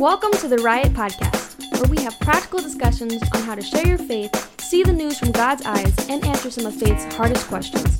[0.00, 3.98] Welcome to the Riot Podcast, where we have practical discussions on how to share your
[3.98, 7.98] faith, see the news from God's eyes, and answer some of faith's hardest questions.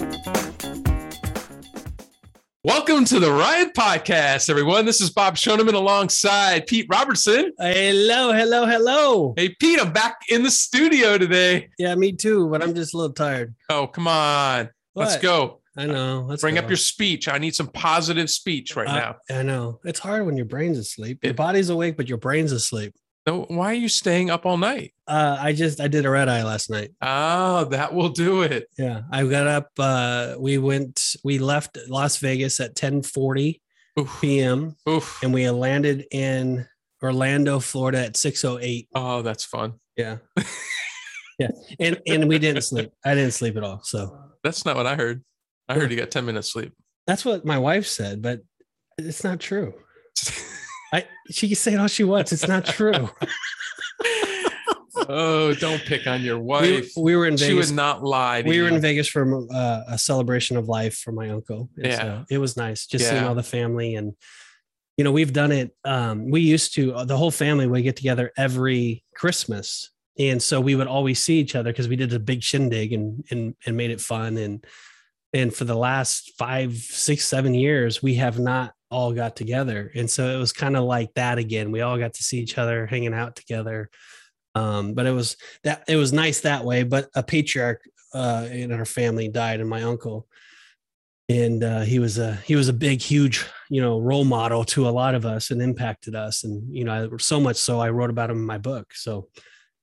[2.64, 4.86] Welcome to the Riot Podcast, everyone.
[4.86, 7.52] This is Bob Shoneman alongside Pete Robertson.
[7.58, 9.34] Hello, hello, hello.
[9.36, 11.68] Hey, Pete, I'm back in the studio today.
[11.78, 13.54] Yeah, me too, but I'm just a little tired.
[13.68, 14.70] Oh, come on.
[14.94, 15.59] Let's go.
[15.80, 16.24] I know.
[16.28, 16.60] Let's Bring go.
[16.62, 17.28] up your speech.
[17.28, 18.94] I need some positive speech right Uh,
[19.28, 19.38] now.
[19.38, 19.80] I know.
[19.84, 21.20] It's hard when your brain's asleep.
[21.22, 22.94] Your It- body's awake, but your brain's asleep.
[23.26, 24.94] No, why are you staying up all night?
[25.06, 26.92] Uh, I just I did a red eye last night.
[27.02, 28.66] Oh, that will do it.
[28.78, 29.68] Yeah, I got up.
[29.78, 31.16] Uh, we went.
[31.22, 33.60] We left Las Vegas at 10:40
[33.98, 34.74] Oof, p.m.
[34.88, 35.18] oof.
[35.22, 36.66] and we landed in
[37.02, 38.88] Orlando, Florida at 6:08.
[38.94, 39.74] Oh, that's fun.
[39.96, 40.16] Yeah,
[41.38, 42.90] yeah, and and we didn't sleep.
[43.04, 43.80] I didn't sleep at all.
[43.84, 45.22] So That's not what I heard.
[45.70, 46.72] I heard you got 10 minutes sleep.
[47.06, 48.40] that's what my wife said, but
[48.98, 49.72] it's not true.
[50.92, 52.32] I she can say it all she wants.
[52.32, 53.08] It's not true.
[55.08, 56.90] oh, don't pick on your wife.
[56.96, 57.46] we were in Vegas.
[57.46, 58.42] she would not lie.
[58.44, 61.70] We were in Vegas for uh, a celebration of life for my uncle.
[61.76, 62.00] And Yeah.
[62.00, 64.14] so it was nice just seeing all the family and
[64.96, 65.70] you know we've done it.
[65.84, 70.74] Um, we used to the whole family would get together every Christmas, and so we
[70.74, 73.90] would always see each other because we did a big shindig and and and made
[73.92, 74.64] it fun and
[75.32, 80.10] and for the last five, six, seven years we have not all got together, and
[80.10, 81.70] so it was kind of like that again.
[81.70, 83.88] We all got to see each other, hanging out together.
[84.54, 86.82] Um, but it was that it was nice that way.
[86.82, 90.26] But a patriarch uh, in our family died, and my uncle,
[91.28, 94.88] and uh, he was a he was a big, huge, you know, role model to
[94.88, 96.42] a lot of us, and impacted us.
[96.42, 98.92] And you know, so much so I wrote about him in my book.
[98.94, 99.28] So,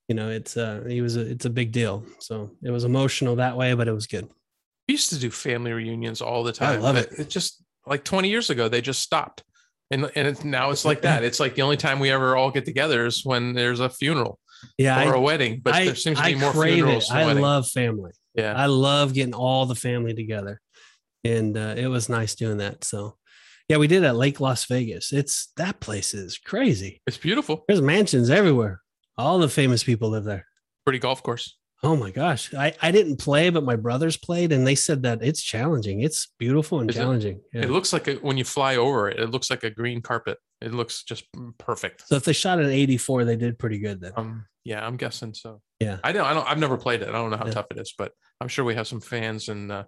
[0.09, 2.05] you know, it's uh, he was a it's a big deal.
[2.19, 4.27] So it was emotional that way, but it was good.
[4.88, 6.75] We used to do family reunions all the time.
[6.75, 7.11] I love it.
[7.17, 9.43] It just like 20 years ago, they just stopped.
[9.91, 11.23] And, and it's, now it's like that.
[11.27, 14.39] It's like the only time we ever all get together is when there's a funeral
[14.77, 15.61] Yeah, or I, a wedding.
[15.63, 17.09] But I, there seems to I be more funerals.
[17.11, 17.41] I weddings.
[17.41, 18.11] love family.
[18.33, 18.53] yeah.
[18.55, 20.59] I love getting all the family together,
[21.23, 22.83] and uh, it was nice doing that.
[22.83, 23.17] So,
[23.69, 25.11] yeah, we did at Lake Las Vegas.
[25.14, 27.02] It's that place is crazy.
[27.08, 27.64] It's beautiful.
[27.67, 28.81] There's mansions everywhere.
[29.17, 30.45] All the famous people live there.
[30.86, 31.58] Pretty golf course.
[31.83, 32.54] Oh my gosh.
[32.55, 36.02] I, I didn't play, but my brothers played and they said that it's challenging.
[36.02, 36.99] It's beautiful and Is it?
[36.99, 37.42] challenging.
[37.54, 37.61] Yeah.
[37.64, 40.39] It looks like a, when you fly over it, it looks like a green carpet.
[40.60, 41.26] It looks just
[41.60, 42.08] perfect.
[42.08, 44.11] so if they shot at 84, they did pretty good then.
[44.17, 45.61] Um, yeah, I'm guessing so.
[45.80, 45.99] Yeah.
[46.04, 47.10] I don't, I don't, I've never played it.
[47.10, 47.52] I don't know how Yeah.
[47.52, 48.11] tough it is, but
[48.42, 49.83] I'm sure we have some fans and uh,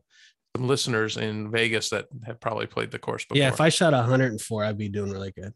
[0.55, 3.39] some listeners in Vegas that have probably played the course before.
[3.41, 5.53] yeah, if I shot 104, I'd be doing really good.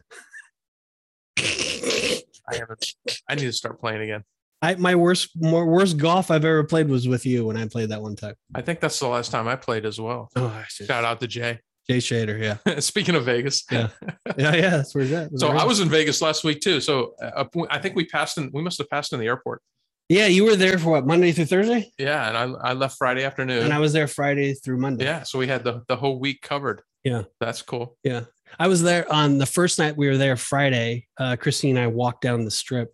[1.37, 2.85] I haven't,
[3.29, 4.23] I need to start playing again.
[4.63, 7.89] I my worst more worst golf I've ever played was with you when I played
[7.89, 8.35] that one time.
[8.55, 10.29] I think that's the last time I played as well.
[10.35, 11.59] Oh, Shout out to Jay.
[11.89, 12.79] Jay Shader, yeah.
[12.79, 13.89] Speaking of Vegas, Yeah.
[14.37, 15.31] Yeah, yeah, that's where that.
[15.37, 16.79] So I was in Vegas last week too.
[16.79, 18.49] So uh, I think we passed in.
[18.53, 19.61] We must have passed in the airport.
[20.09, 23.23] Yeah, you were there for what Monday through Thursday, Yeah, and I, I left Friday
[23.23, 23.63] afternoon.
[23.63, 25.05] and I was there Friday through Monday.
[25.05, 26.81] yeah, so we had the the whole week covered.
[27.03, 27.23] Yeah.
[27.41, 27.97] that's cool.
[28.03, 28.25] yeah.
[28.59, 31.07] I was there on the first night we were there Friday.
[31.17, 32.91] Uh, Christine and I walked down the strip,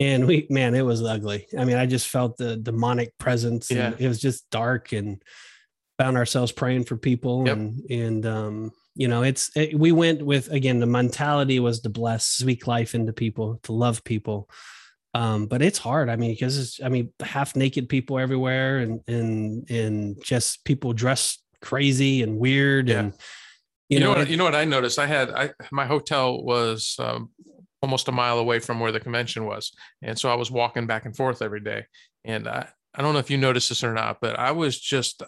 [0.00, 1.46] and we man, it was ugly.
[1.58, 3.70] I mean, I just felt the demonic presence.
[3.70, 3.94] And Yeah.
[3.98, 5.22] it was just dark, and
[5.98, 7.56] found ourselves praying for people, Yep.
[7.56, 11.88] and and um, you know, it's it, we went with again the mentality was to
[11.90, 14.48] bless, speak life into people, to love people.
[15.16, 19.00] um but it's hard i mean because it's i mean half naked people everywhere and
[19.06, 22.98] and and just people dressed crazy and weird Yeah.
[23.00, 23.12] and
[23.88, 24.98] You, you, know, know, what, it- you know what I noticed?
[24.98, 27.30] I had I my hotel was um,
[27.84, 29.72] almost a mile away from where the convention was,
[30.02, 31.84] and so I was walking back and forth every day.
[32.24, 35.22] And I I don't know if you noticed this or not, but I was just
[35.22, 35.26] uh,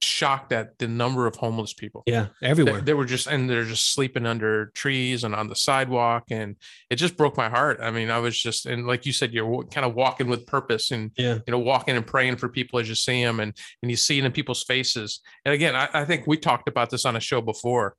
[0.00, 2.02] shocked at the number of homeless people.
[2.06, 5.54] yeah They, everywhere they were just and they're just sleeping under trees and on the
[5.54, 6.56] sidewalk, and
[6.90, 7.78] it just broke my heart.
[7.80, 10.90] I mean, I was just and like you said, you're kind of walking with purpose
[10.90, 13.52] and yeah you know, walking and praying for people as you see them and
[13.82, 15.20] and you see it in people's faces.
[15.44, 17.96] And again, I, I think we talked about this on a show before.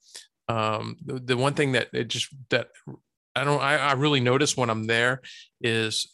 [0.50, 2.68] Um, the, the one thing that it just that
[3.36, 5.22] I don't I, I really notice when I'm there
[5.62, 6.08] is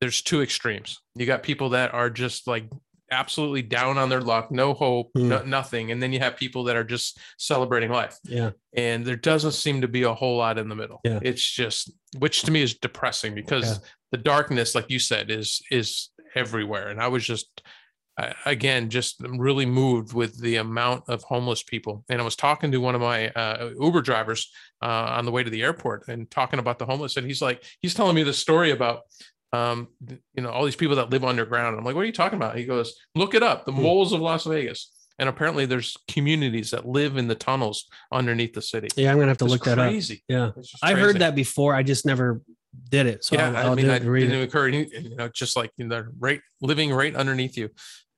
[0.00, 1.00] there's two extremes.
[1.14, 2.68] You got people that are just like
[3.10, 5.28] absolutely down on their luck, no hope, Hmm.
[5.28, 9.14] no, nothing, and then you have people that are just celebrating life yeah and there
[9.16, 11.00] doesn't seem to be a whole lot in the middle.
[11.04, 11.20] Yeah.
[11.22, 13.78] It's just which to me is depressing because Yeah.
[14.12, 16.88] the darkness, like you said, is is everywhere.
[16.88, 17.62] And I was just
[18.16, 22.04] I- again just really moved with the amount of homeless people.
[22.08, 24.50] And I was talking to one of my uh, Uber drivers
[24.82, 27.64] uh, on the way to the airport and talking about the homeless, and he's like,
[27.80, 29.00] he's telling me the story about.
[29.52, 29.86] Um,
[30.34, 31.68] you know, all these people that live underground.
[31.68, 32.56] And I'm like, what are you talking about?
[32.56, 33.82] He goes, look it up, the Hmm.
[33.82, 34.90] moles of Las Vegas.
[35.20, 38.88] And apparently there's communities that live in the tunnels underneath the city.
[38.96, 40.24] yeah i'm gonna have to It's look that up crazy.
[40.28, 42.42] yeah It's just i've heard that before i just never
[42.90, 43.22] did it.
[43.24, 44.00] So yeah, I'll, I I'll mean, do I it.
[44.00, 44.42] Didn't it.
[44.48, 47.68] occur, you know, just like you know, right, living right underneath you,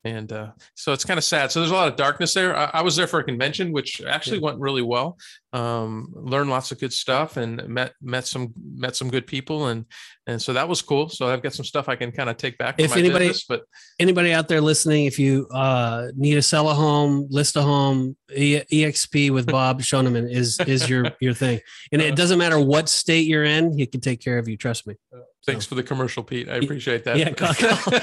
[0.03, 1.51] and uh, so it's kind of sad.
[1.51, 2.55] So there's a lot of darkness there.
[2.55, 5.17] I, I was there for a convention, which actually went really well.
[5.53, 9.85] Um, learned lots of good stuff, and met met some met some good people, and
[10.27, 11.09] and so that was cool.
[11.09, 12.75] So I've got some stuff I can kind of take back.
[12.79, 13.63] If my anybody- business, but
[13.99, 18.15] Anybody out there listening, if you uh, need to sell a home, list a home,
[18.33, 21.59] e- EXP with Bob Shoneman is is your your thing,
[21.91, 24.55] and it doesn't matter what state you're in, he can take care of you.
[24.57, 24.95] Trust me.
[25.47, 26.47] Thanks for the commercial, Pete.
[26.49, 27.17] I appreciate that.
[27.17, 27.99] Yeah, call- call-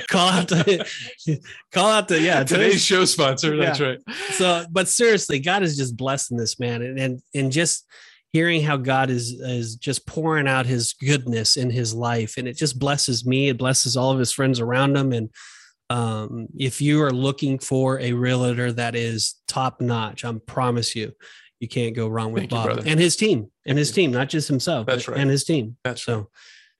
[0.08, 0.86] Call out to
[1.72, 2.44] call out to yeah.
[2.44, 3.56] Today's show sponsor.
[3.56, 3.86] That's Yeah.
[3.86, 4.00] right.
[4.32, 7.86] so but seriously god is just blessing this man and and, and just
[8.32, 12.56] hearing how god is is just pouring out his goodness in his life and it
[12.56, 15.30] just blesses me it blesses all of his friends around him and
[15.90, 21.12] um, if you are looking for a realtor that is top notch i promise you
[21.60, 22.82] you can't go wrong with Thank bob brother.
[22.86, 23.94] and his team and his you.
[24.02, 25.20] team not just himself That's but- right.
[25.20, 26.24] and his team That's right.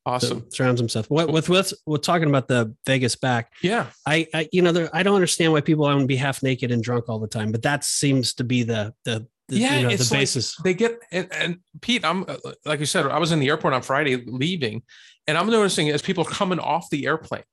[0.09, 0.41] So, Awesome.
[0.41, 3.87] so surrounds himself what with with we're talking about the vegas back Yeah.
[4.07, 6.71] I, I you know, there, I don't understand why people want to be half naked
[6.71, 9.83] and drunk all the time, but that seems to be the the, the yeah, you
[9.85, 10.57] know, it's the like basis.
[10.65, 13.75] they get and, and Pete, I'm uh, like you said, I was in the airport
[13.75, 14.83] on Friday leaving,
[15.27, 17.45] and I'm noticing as people are coming off the airplane,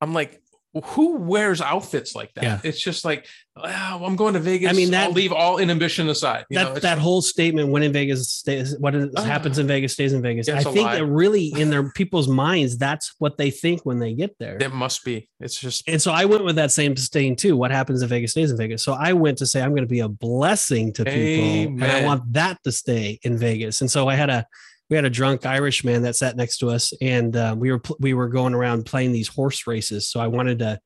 [0.00, 0.40] I'm like,
[0.82, 2.44] who wears outfits like that?
[2.44, 2.60] Yeah.
[2.64, 3.26] It's just like,
[3.56, 3.62] oh,
[4.04, 4.70] I'm going to Vegas.
[4.70, 6.44] I mean, that- I'll leave all inhibition aside.
[6.50, 9.22] You that know, that whole statement when in Vegas stays what is, Ah.
[9.22, 10.48] happens in Vegas stays in Vegas.
[10.48, 14.36] I think that really in their people's minds, that's what they think when they get
[14.38, 14.56] there.
[14.60, 15.28] It must be.
[15.40, 17.56] It's just And so I went with that same disdain too.
[17.56, 18.82] What happens in Vegas stays in Vegas.
[18.82, 22.04] So I went to say I'm going to be a blessing to people, and I
[22.04, 23.80] want that to stay in Vegas.
[23.80, 24.46] And so I had a
[24.94, 27.82] we had a drunk Irish man that sat next to us, and uh, we were
[27.98, 30.06] we were going around playing these horse races.
[30.06, 30.80] So I wanted to.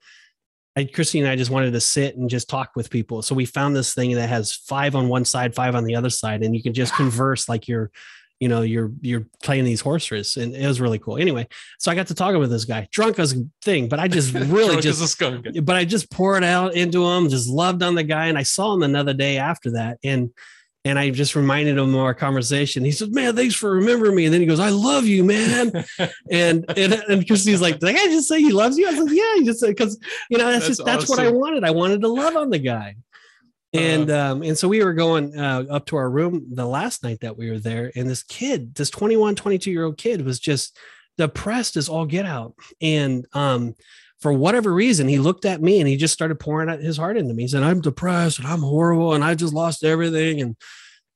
[0.77, 3.21] I, Christine and I just wanted to sit and just talk with people.
[3.21, 6.09] So we found this thing that has five on one side, five on the other
[6.09, 7.91] side, and you can just converse like you're,
[8.41, 11.19] you know, you're you're playing these horse races, and it was really cool.
[11.19, 11.47] Anyway,
[11.79, 14.33] so I got to talking with this guy, drunk as a thing, but I just
[14.35, 15.49] really just as a skunk.
[15.65, 18.29] but I just poured out into him, just loved on the guy.
[18.29, 19.99] And I saw him another day after that.
[20.03, 20.31] And
[20.89, 22.83] and I just reminded him of our conversation.
[22.83, 24.25] He said, Man, thanks for remembering me.
[24.25, 25.85] And then he goes, I love you, man.
[26.31, 28.89] and and, and Christy's like, Did I just say he loves you?
[28.89, 29.99] I said, Yeah, he just said because
[30.31, 31.65] you know, that's, That's just that's what I wanted.
[31.65, 32.97] I wanted to love on the guy.
[33.75, 37.21] And um, and so we were going uh, up to our room the last night
[37.21, 40.79] that we were there, and this kid, this 21, 22 year old kid, was just
[41.19, 42.55] depressed as all get out.
[42.81, 43.75] And um,
[44.21, 47.17] for whatever reason, he looked at me and he just started pouring out his heart
[47.17, 47.45] into me.
[47.45, 50.41] He said, I'm depressed and I'm horrible and I just lost everything.
[50.41, 50.57] And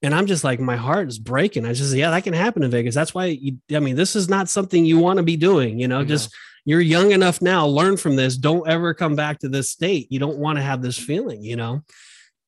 [0.05, 1.65] and I'm just like, my heart is breaking.
[1.65, 2.95] I just said, yeah, that can happen in Vegas.
[2.95, 5.87] That's why you, I mean, this is not something you want to be doing, you
[5.87, 6.05] know, No.
[6.05, 6.35] just
[6.65, 8.37] you're young enough now, learn from this.
[8.37, 10.11] Don't ever come back to this state.
[10.11, 11.83] You don't want to have this feeling, you know?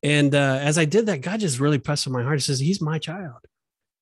[0.02, 2.36] And uh, as I did that, God just really pressed on my heart.
[2.36, 3.38] He says, he's my child.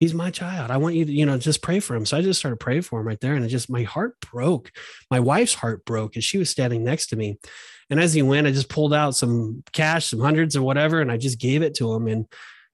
[0.02, 0.72] He's my child.
[0.72, 2.04] I want you to, you know, just pray for him.
[2.04, 3.36] So I just started praying for him right there.
[3.36, 4.72] And it just, my heart broke.
[5.12, 7.38] My wife's heart broke as she was standing next to me.
[7.88, 11.12] And as he went, I just pulled out some cash, some hundreds or whatever, and
[11.12, 12.08] I just gave it to him.
[12.08, 12.26] And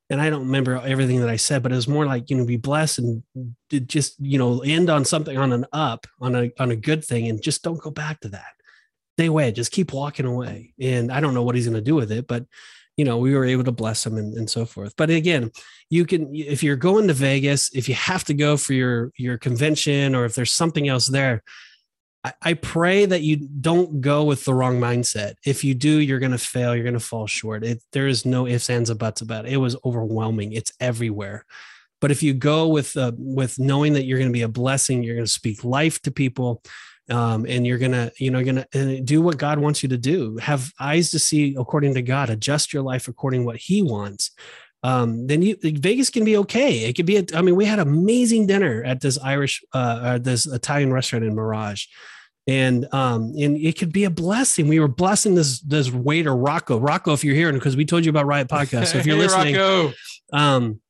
[0.09, 2.47] and I don't remember everything that I said, but it was more like, you know,
[2.47, 3.23] be blessed and
[3.71, 7.29] just, you know, end on something on an up, on a on a good thing,
[7.29, 8.55] and just don't go back to that.
[9.19, 10.73] Stay away, just keep walking away.
[10.81, 12.47] And I don't know what he's going to do with it, but
[12.99, 14.93] you know, we were able to bless them and, and so forth.
[14.97, 15.53] But again,
[15.89, 19.39] you can if you're going to Vegas, if you have to go for your your
[19.39, 21.45] convention or if there's something else there,
[22.25, 25.35] I, I pray that you don't go with the wrong mindset.
[25.47, 26.75] If you do, you're going to fail.
[26.75, 27.65] You're going to fall short.
[27.65, 29.53] It, there is no ifs, ands, or buts about it.
[29.53, 30.53] It was overwhelming.
[30.53, 31.45] It's everywhere.
[32.01, 35.05] But if you go with uh, with knowing that you're going to be a blessing,
[35.05, 36.63] you're going to speak life to people,
[37.11, 40.37] um, and you're going to you know to do what God wants you to do.
[40.39, 42.31] Have eyes to see according to God.
[42.31, 44.31] Adjust your life according to what He wants.
[44.83, 46.85] Um, then you Vegas can be okay.
[46.85, 47.17] It could be.
[47.17, 51.25] A, I mean, we had amazing dinner at this Irish, uh, or this Italian restaurant
[51.25, 51.87] in Mirage
[52.49, 56.79] and um and it could be a blessing we were blessing this this waiter rocco
[56.79, 59.23] rocco if you're here because we told you about riot podcast so if you're Hey,
[59.23, 59.93] listening Rocco.
[60.33, 60.81] um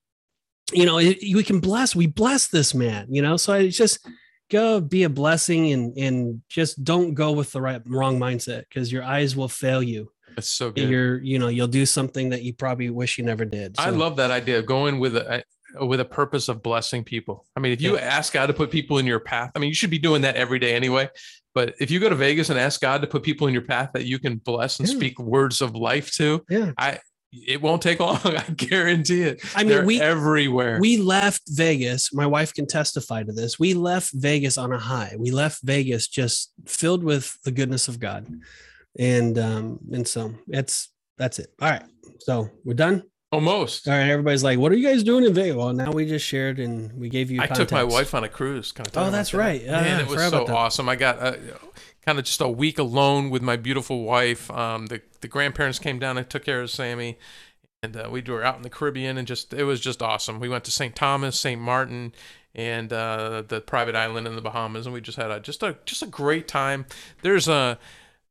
[0.72, 4.06] you know it, we can bless we bless this man you know so it's just
[4.50, 8.90] go be a blessing and and just don't go with the right wrong mindset because
[8.92, 10.88] your eyes will fail you That's so good.
[10.88, 14.16] you're you know you'll do something that you probably wish you never did I love
[14.16, 15.42] that idea of going with a
[15.80, 17.44] with a purpose of blessing people.
[17.54, 18.00] I mean, if you Yeah.
[18.00, 20.34] ask God to put people in your path, I mean, you should be doing that
[20.34, 21.10] every day anyway.
[21.54, 23.90] But if you go to Vegas and ask God to put people in your path
[23.92, 24.94] that you can bless and Yeah.
[24.94, 27.00] speak words of life to, yeah I
[27.32, 28.18] it won't take long.
[28.24, 29.40] I guarantee it.
[29.54, 30.78] i mean They're we everywhere.
[30.80, 32.12] we left Vegas.
[32.12, 33.58] My wife can testify to this.
[33.58, 35.14] We left Vegas on a high.
[35.18, 38.26] We left Vegas just filled with the goodness of God.
[38.98, 41.48] And um, and so it's that's it.
[41.60, 41.82] All right.
[42.20, 43.02] So we're done.
[43.30, 43.86] Almost.
[43.86, 46.24] All right, everybody's like, "What are you guys doing in Vegas?" Well, now we just
[46.24, 47.42] shared and we gave you.
[47.42, 48.72] I took my wife on a cruise.
[48.78, 49.36] I tell Oh, that's that?
[49.38, 49.62] right.
[49.62, 50.88] Yeah, Man, it was so awesome.
[50.88, 51.36] I got uh,
[52.04, 54.50] kind of just a week alone with my beautiful wife.
[54.50, 57.18] Um, the the grandparents came down and took care of Sammy,
[57.82, 60.40] and uh, we were out in the Caribbean, and just it was just awesome.
[60.40, 60.94] We went to St.
[60.94, 61.60] Thomas, St.
[61.60, 62.12] Martin,
[62.54, 65.76] and uh, the private island in the Bahamas, and we just had a just a
[65.84, 66.86] just a great time.
[67.22, 67.78] There's a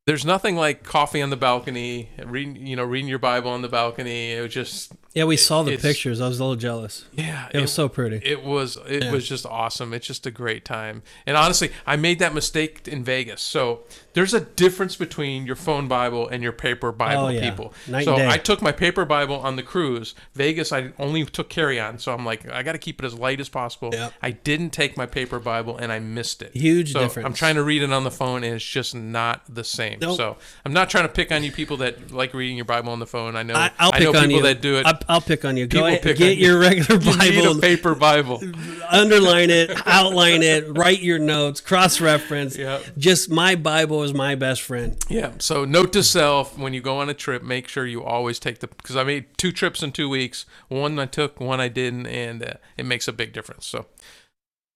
[0.05, 3.69] there's nothing like coffee on the balcony, reading you know reading your Bible on the
[3.69, 4.33] balcony.
[4.33, 6.21] It was just Yeah, we saw the pictures.
[6.21, 7.05] I was a little jealous.
[7.13, 8.21] yeah, It was so pretty.
[8.24, 9.12] it was it Yeah.
[9.12, 9.93] was just awesome.
[9.93, 11.01] It's just a great time.
[11.25, 13.41] And honestly, I made that mistake in Vegas.
[13.41, 13.81] So
[14.13, 17.50] there's a difference between your phone Bible and your paper Bible Oh, yeah.
[17.50, 17.74] people.
[17.88, 18.15] Night so.
[18.15, 20.13] I took my paper Bible on the cruise.
[20.36, 21.97] Vegas, I only took carry on.
[22.00, 23.89] So I'm like, I got to keep it as light as possible.
[23.93, 24.13] Yep.
[24.21, 26.55] I didn't take my paper Bible and I missed it.
[26.55, 27.25] Huge so difference.
[27.25, 29.97] I'm trying to read it on the phone and it's just not the same.
[30.00, 30.17] Nope.
[30.17, 33.00] So I'm not trying to pick on you people that like reading your Bible on
[33.00, 33.36] the phone.
[33.36, 34.43] I know I, I'll I pick know on people you.
[34.43, 34.86] that do it.
[34.86, 35.68] I'll, I'll pick on you.
[35.68, 36.48] Go People ahead, pick get on you.
[36.48, 38.42] your regular you need Bible, a paper Bible.
[38.90, 42.58] underline it, outline it, write your notes, cross reference.
[42.58, 42.84] Yep.
[42.98, 44.98] Just my Bible is my best friend.
[45.10, 45.32] Yeah.
[45.40, 48.60] So note to self: when you go on a trip, make sure you always take
[48.60, 50.46] the because I made two trips in two weeks.
[50.68, 53.66] One I took, one I didn't, and uh, it makes a big difference.
[53.66, 53.86] So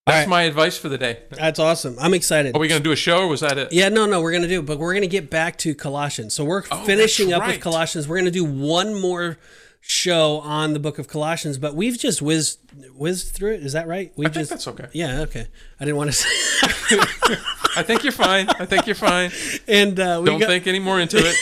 [0.06, 0.28] that's right.
[0.28, 1.20] my advice for the day.
[1.30, 1.96] That's awesome.
[2.00, 2.56] I'm excited.
[2.56, 3.72] Are we gonna do a show, or was that it?
[3.72, 6.34] Yeah, no, no, we're gonna do, but we're gonna get back to Colossians.
[6.34, 7.60] So we're Oh, finishing that's up with.
[7.60, 8.08] Colossians.
[8.08, 9.38] We're gonna do one more
[9.84, 12.60] show on the book of Colossians, but we've just whizzed
[12.94, 13.62] whizzed through it.
[13.62, 14.12] Is that right?
[14.16, 14.86] We I just that's okay.
[14.92, 15.48] yeah, okay.
[15.80, 16.28] I didn't want to say.
[17.76, 18.48] I think you're fine.
[18.48, 19.30] I think you're fine.
[19.66, 21.36] and uh, we Don't got, think any more into it.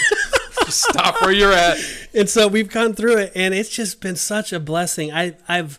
[0.65, 1.79] Just stop where you're at.
[2.15, 5.13] and so we've gone through it, and it's just been such a blessing.
[5.13, 5.79] I I've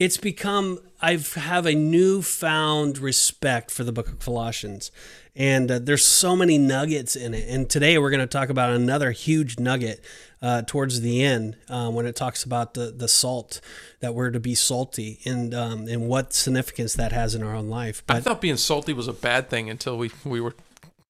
[0.00, 4.90] it's become I've have a newfound respect for the book of Colossians.
[5.36, 7.48] And uh, there's so many nuggets in it.
[7.48, 10.04] And today we're going to talk about another huge nugget
[10.42, 13.60] uh, towards the end uh, when it talks about the, the salt,
[14.00, 17.68] that we're to be salty and, um, and what significance that has in our own
[17.68, 18.02] life.
[18.08, 20.54] I thought being salty was a bad thing until we we were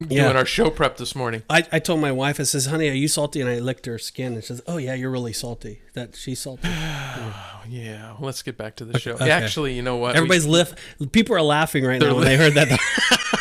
[0.01, 0.25] Yeah.
[0.25, 1.43] doing our show prep this morning.
[1.51, 3.41] I, I told my wife, I says, honey, are you salty?
[3.41, 5.83] And I licked her skin and she says, oh, yeah, you're really salty.
[5.95, 6.63] That she's salty.
[6.69, 8.15] Oh, yeah.
[8.19, 9.13] Let's get back to the show.
[9.13, 9.31] okay.
[9.31, 10.15] Actually, you know what?
[10.15, 10.79] We- Everybody's lift.
[11.13, 12.69] People are laughing right now when they heard that.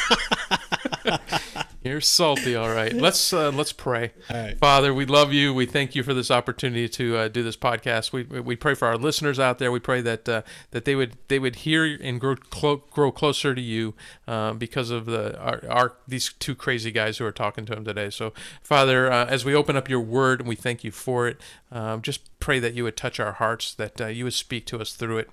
[1.89, 2.93] You're salty, all right.
[2.99, 4.11] Let's uh, let's pray.
[4.29, 4.55] Right.
[4.59, 5.55] Father, we love you.
[5.55, 8.11] We thank you for this opportunity to uh, do this podcast.
[8.11, 9.71] We we pray for our listeners out there.
[9.71, 13.55] We pray that uh, that they would they would hear and grow clo- grow closer
[13.55, 13.95] to you
[14.27, 17.85] um, because of the our, our these two crazy guys who are talking to him
[17.85, 18.11] today.
[18.11, 21.41] So, Father, uh, as we open up your word, and we thank you for it.
[21.71, 24.79] Um, just pray that you would touch our hearts, that uh, you would speak to
[24.79, 25.29] us through it.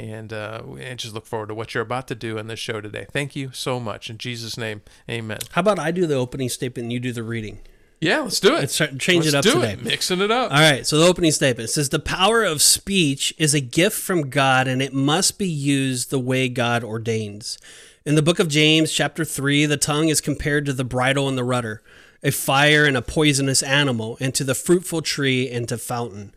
[0.00, 2.80] And, uh, and just look forward to what you're about to do in this show
[2.80, 3.06] today.
[3.12, 4.08] Thank you so much.
[4.08, 4.80] In Jesus' name,
[5.10, 5.40] amen.
[5.50, 7.60] How about I do the opening statement and you do the reading?
[8.00, 8.60] Yeah, let's do it.
[8.60, 9.74] Let's change it Let's up do today.
[9.74, 9.84] It.
[9.84, 10.50] Mixing it up.
[10.52, 10.86] All right.
[10.86, 14.80] So the opening statement says the power of speech is a gift from God and
[14.80, 17.58] it must be used the way God ordains.
[18.06, 21.36] In the book of James, chapter 3, the tongue is compared to the bridle and
[21.36, 21.82] the rudder,
[22.22, 26.34] a fire and a poisonous animal, and to the fruitful tree and to fountain.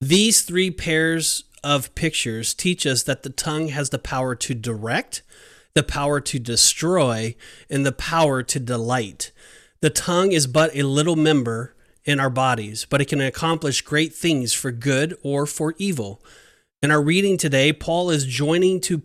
[0.00, 5.22] These three pairs of pictures teach us that the tongue has the power to direct,
[5.74, 7.34] the power to destroy,
[7.68, 9.32] and the power to delight.
[9.80, 14.14] The tongue is but a little member in our bodies, but it can accomplish great
[14.14, 16.22] things for good or for evil.
[16.82, 19.02] In our reading today, Paul is joining to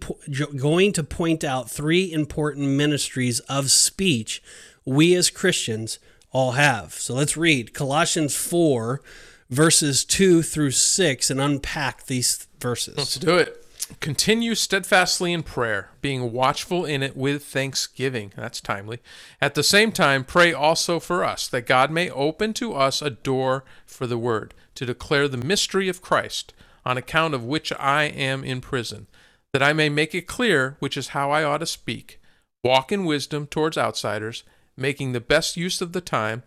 [0.58, 4.44] going to point out three important ministries of speech
[4.86, 5.98] we as Christians
[6.32, 6.94] all have.
[6.94, 9.02] So let's read Colossians 4
[9.50, 12.98] verses 2 through 6 and unpack these verses.
[12.98, 13.66] Let's do it.
[14.00, 18.32] Continue steadfastly in prayer, being watchful in it with thanksgiving.
[18.36, 19.00] That's timely.
[19.42, 23.10] At the same time, pray also for us, that God may open to us a
[23.10, 26.54] door for the word, to declare the mystery of Christ,
[26.86, 29.08] on account of which I am in prison,
[29.54, 32.22] that I may make it clear which is how I ought to speak.
[32.64, 34.44] Walk in wisdom towards outsiders,
[34.78, 36.44] making the best use of the time.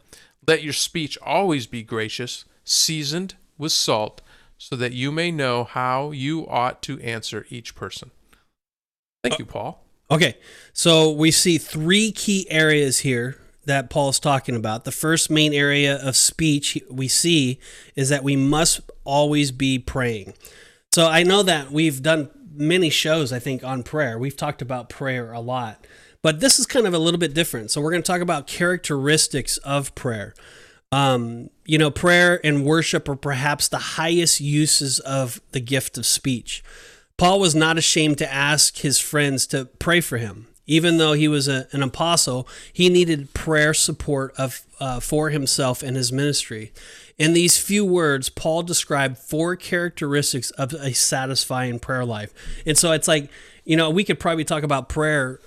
[0.46, 4.22] Let your speech always be gracious, seasoned with salt
[4.62, 8.12] so that you may know how you ought to answer each person.
[9.24, 9.84] Thank uh, you, Paul.
[10.08, 10.36] Okay,
[10.72, 14.84] so we see three key areas here that Paul's talking about.
[14.84, 17.58] The first main area of speech we see
[17.96, 20.34] is that we must always be praying.
[20.94, 24.16] So I know that we've done many shows, I think, on prayer.
[24.16, 25.84] We've talked about prayer a lot,
[26.22, 27.72] but this is kind of a little bit different.
[27.72, 30.34] So we're going to talk about characteristics of prayer.
[30.92, 36.06] Um, you know, prayer and worship are perhaps the highest uses of the gift of
[36.06, 36.62] speech.
[37.16, 40.48] Paul was not ashamed to ask his friends to pray for him.
[40.66, 45.82] Even though he was a, an apostle, he needed prayer support of uh, for himself
[45.82, 46.72] and his ministry.
[47.18, 52.32] In these few words, Paul described four characteristics of a satisfying prayer life.
[52.64, 53.30] And so it's like,
[53.64, 55.40] you know, we could probably talk about prayer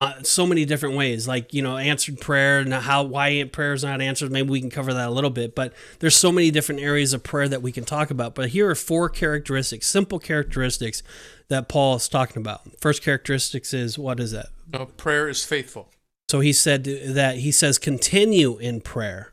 [0.00, 1.28] uh, so many different ways.
[1.28, 4.70] Like you know answered prayer and how why prayer is not answered maybe we can
[4.70, 7.72] cover that a little bit but there's so many different areas of prayer that we
[7.72, 11.02] can talk about but here are four characteristics simple characteristics
[11.48, 12.62] that paul is talking about.
[12.80, 14.46] First characteristics is what is that?
[14.72, 15.90] No, prayer is faithful.
[16.28, 19.32] So he said that he says continue in prayer.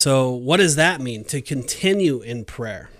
[0.00, 2.90] So what does that mean to continue in prayer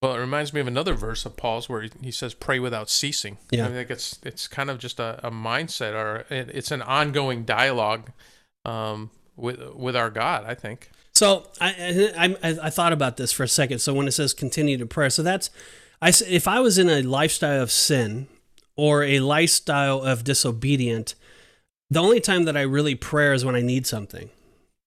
[0.00, 3.38] well, it reminds me of another verse of Paul's where he says, "Pray without ceasing."
[3.50, 7.44] Yeah, I think it's it's kind of just a, a mindset, or it's an ongoing
[7.44, 8.12] dialogue
[8.64, 10.44] um, with with our God.
[10.46, 10.90] I think.
[11.14, 13.80] So I, I I thought about this for a second.
[13.80, 15.50] So when it says continue to pray, so that's
[16.00, 18.28] I if I was in a lifestyle of sin
[18.76, 21.16] or a lifestyle of disobedient,
[21.90, 24.30] the only time that I really pray is when I need something.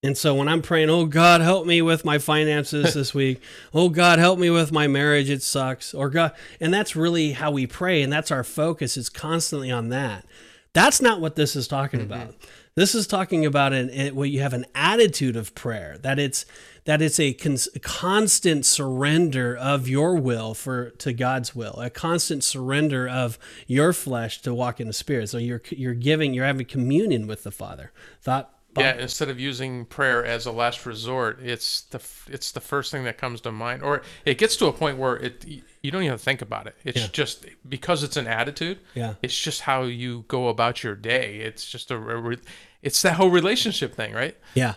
[0.04, 3.42] And so when I'm praying, oh God, help me with my finances this week.
[3.72, 5.30] Oh God, help me with my marriage.
[5.30, 5.94] It sucks.
[5.94, 8.02] Or God, and that's really how we pray.
[8.02, 8.98] And that's our focus.
[8.98, 10.26] It's constantly on that.
[10.74, 12.12] That's not what this is talking mm-hmm.
[12.12, 12.36] about.
[12.74, 16.46] This is talking about an, it, where you have an attitude of prayer, that it's,
[16.86, 22.44] that it's a cons- constant surrender of your will for to God's will, a constant
[22.44, 25.30] surrender of your flesh to walk in the Spirit.
[25.30, 27.92] So you're you're giving, you're having communion with the Father.
[28.22, 32.92] Thought yeah, instead of using prayer as a last resort, it's the it's the first
[32.92, 35.46] thing that comes to mind, or it gets to a point where it
[35.82, 36.76] you don't even think about it.
[36.86, 37.08] It's yeah.
[37.12, 38.80] just because it's an attitude.
[38.94, 41.38] Yeah, it's just how you go about your day.
[41.38, 42.36] It's just a, a
[42.82, 44.38] it's that whole relationship thing, right?
[44.54, 44.76] Yeah.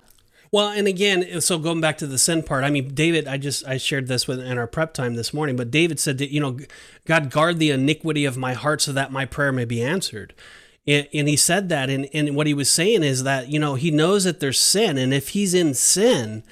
[0.51, 3.67] Well, and again, so going back to the sin part, I mean, David, I just
[3.67, 6.41] I shared this with in our prep time this morning, but David said that you
[6.41, 6.59] know,
[7.07, 10.35] God guard the iniquity of my heart so that my prayer may be answered.
[10.87, 13.75] And, and he said that, and, and what he was saying is that, you know,
[13.75, 14.99] he knows that there's sin.
[14.99, 16.43] And if he's in sin,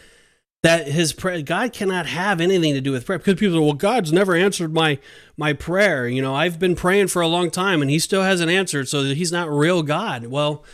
[0.62, 3.75] that his prayer, God cannot have anything to do with prayer because people say, well,
[3.75, 4.99] God's never answered my
[5.37, 6.07] my prayer.
[6.07, 9.03] You know, I've been praying for a long time and he still hasn't answered, so
[9.03, 10.26] he's not real God.
[10.26, 10.65] Well,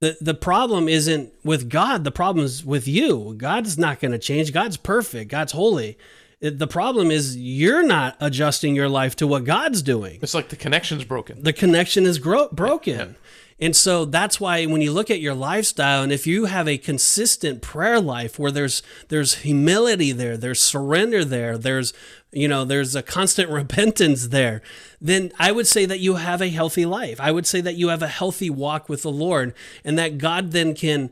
[0.00, 2.02] the the problem isn't with God.
[2.02, 3.34] The problem is with you.
[3.36, 4.52] God's not going to change.
[4.52, 5.30] God's perfect.
[5.30, 5.96] God's holy
[6.40, 10.18] the problem is you're not adjusting your life to what God's doing.
[10.22, 11.42] It's like the connection's broken.
[11.42, 12.98] The connection is gro- broken.
[12.98, 13.14] Yeah.
[13.58, 16.76] And so that's why when you look at your lifestyle and if you have a
[16.76, 21.94] consistent prayer life where there's there's humility there, there's surrender there, there's
[22.32, 24.60] you know, there's a constant repentance there,
[25.00, 27.18] then I would say that you have a healthy life.
[27.18, 30.52] I would say that you have a healthy walk with the Lord and that God
[30.52, 31.10] then can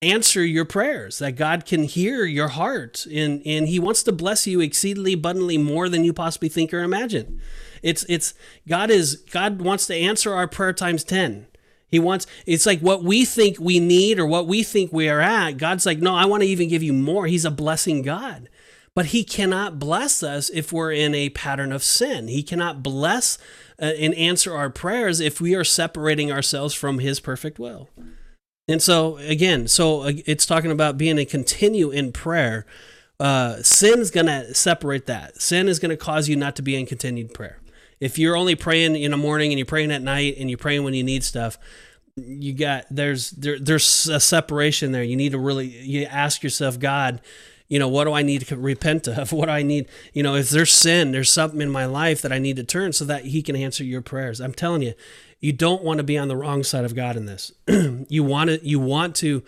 [0.00, 4.46] answer your prayers, that God can hear your heart, and, and He wants to bless
[4.46, 7.40] you exceedingly abundantly more than you possibly think or imagine.
[7.82, 8.34] It's it's
[8.68, 11.46] God is God wants to answer our prayer times 10.
[11.88, 15.20] He wants it's like what we think we need or what we think we are
[15.20, 15.52] at.
[15.58, 17.26] God's like, no, I want to even give you more.
[17.26, 18.48] He's a blessing God.
[18.94, 22.28] But he cannot bless us if we're in a pattern of sin.
[22.28, 23.38] He cannot bless
[23.80, 27.88] uh, and answer our prayers if we are separating ourselves from his perfect will.
[28.68, 32.66] And so again, so uh, it's talking about being a continue in prayer.
[33.18, 35.40] Uh, sin is going to separate that.
[35.40, 37.60] Sin is going to cause you not to be in continued prayer.
[38.00, 40.82] If you're only praying in the morning and you're praying at night and you're praying
[40.82, 41.58] when you need stuff,
[42.16, 45.04] you got there's there, there's a separation there.
[45.04, 47.20] You need to really you ask yourself, God,
[47.68, 49.32] you know, what do I need to repent of?
[49.32, 49.88] What do I need?
[50.12, 52.92] You know, if there's sin, there's something in my life that I need to turn
[52.92, 54.40] so that He can answer your prayers.
[54.40, 54.94] I'm telling you,
[55.42, 57.52] you don't want to be on the wrong side of God in this.
[58.08, 59.42] you want to you want to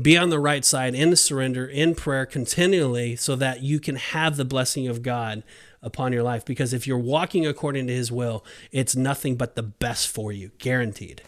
[0.00, 4.36] be on the right side in surrender in prayer continually so that you can have
[4.36, 5.42] the blessing of God
[5.82, 9.62] upon your life because if you're walking according to his will, it's nothing but the
[9.62, 11.22] best for you, guaranteed.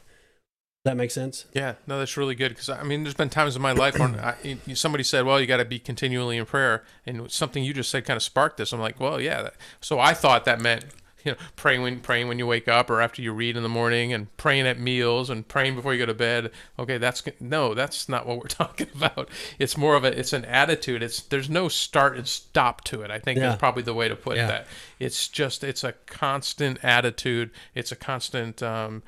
[0.84, 1.46] That make sense?
[1.52, 4.18] Yeah, no, that's really good because I mean, there's been times in my life when
[4.18, 4.34] I,
[4.74, 8.04] somebody said, "Well, you got to be continually in prayer," and something you just said
[8.04, 8.72] kind of sparked this.
[8.72, 10.84] I'm like, "Well, yeah." So I thought that meant
[11.24, 13.68] you know, praying when praying when you wake up or after you read in the
[13.68, 16.50] morning and praying at meals and praying before you go to bed.
[16.78, 19.28] Okay, that's no, that's not what we're talking about.
[19.58, 21.02] It's more of a it's an attitude.
[21.02, 23.10] It's there's no start and stop to it.
[23.10, 23.52] I think yeah.
[23.52, 24.46] is probably the way to put yeah.
[24.46, 24.66] that.
[24.98, 27.50] It's just it's a constant attitude.
[27.74, 29.02] It's a constant um,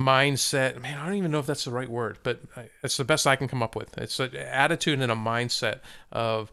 [0.00, 0.80] mindset.
[0.80, 2.40] Man, I don't even know if that's the right word, but
[2.82, 3.98] it's the best I can come up with.
[3.98, 5.80] It's an attitude and a mindset
[6.12, 6.50] of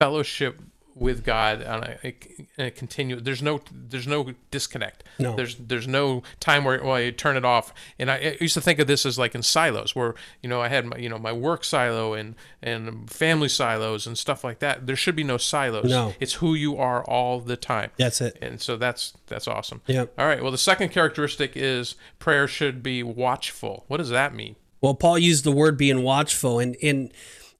[0.00, 0.60] fellowship
[0.94, 3.20] with God on a, a, a continue.
[3.20, 5.04] There's no there's no disconnect.
[5.18, 5.34] No.
[5.34, 7.74] There's there's no time where well, you turn it off.
[7.98, 10.60] And I, I, used to think of this as like in silos, where you know
[10.60, 14.60] I had my you know my work silo and and family silos and stuff like
[14.60, 14.86] that.
[14.86, 15.90] There should be no silos.
[15.90, 16.14] No.
[16.20, 17.90] It's who you are all the time.
[17.96, 18.38] That's it.
[18.40, 19.82] And so that's that's awesome.
[19.86, 20.06] Yeah.
[20.18, 20.42] All right.
[20.42, 23.84] Well, the second characteristic is prayer should be watchful.
[23.88, 24.56] What does that mean?
[24.80, 27.10] Well, Paul used the word being watchful, and and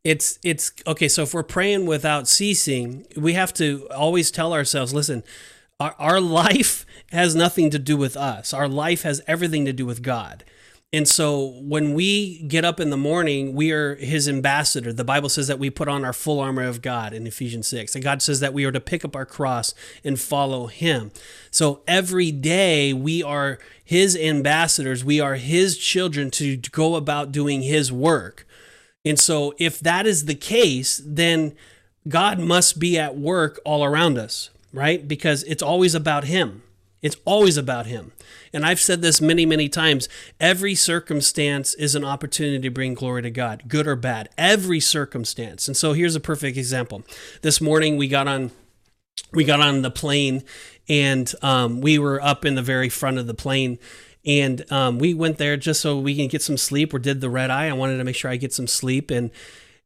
[0.04, 4.92] it's it's okay so if we're praying without ceasing we have to always tell ourselves
[4.92, 5.24] listen
[5.80, 9.86] our, our life has nothing to do with us our life has everything to do
[9.86, 10.44] with god
[10.94, 14.92] and so when we get up in the morning, we are his ambassador.
[14.92, 17.96] The Bible says that we put on our full armor of God in Ephesians 6.
[17.96, 21.10] And God says that we are to pick up our cross and follow him.
[21.50, 25.04] So every day we are his ambassadors.
[25.04, 28.46] We are his children to go about doing his work.
[29.04, 31.54] And so if that is the case, then
[32.08, 35.06] God must be at work all around us, right?
[35.06, 36.62] Because it's always about him.
[37.02, 38.12] It's always about him.
[38.54, 40.08] And I've said this many, many times.
[40.40, 44.30] Every circumstance is an opportunity to bring glory to God, good or bad.
[44.38, 45.68] Every circumstance.
[45.68, 47.02] And so here's a perfect example.
[47.42, 48.52] This morning we got on
[49.32, 50.44] we got on the plane
[50.88, 53.78] and um, we were up in the very front of the plane
[54.26, 57.30] and um, we went there just so we can get some sleep or did the
[57.30, 57.68] red eye.
[57.68, 59.10] I wanted to make sure i get some sleep.
[59.10, 59.30] And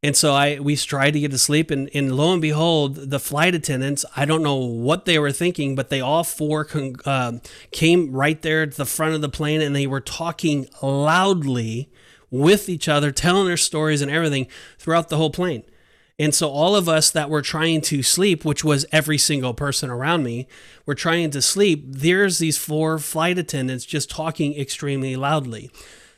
[0.00, 3.18] and so I we tried to get to sleep, and, and lo and behold, the
[3.18, 7.32] flight attendants, I don't know what they were thinking, but they all four con- uh,
[7.72, 11.90] came right there at the front of the plane, and they were talking loudly
[12.30, 14.46] with each other, telling their stories and everything
[14.78, 15.64] throughout the whole plane.
[16.18, 19.88] And so all of us that were trying to sleep, which was every single person
[19.88, 20.48] around me,
[20.84, 21.84] were trying to sleep.
[21.86, 25.70] There's these four flight attendants just talking extremely loudly.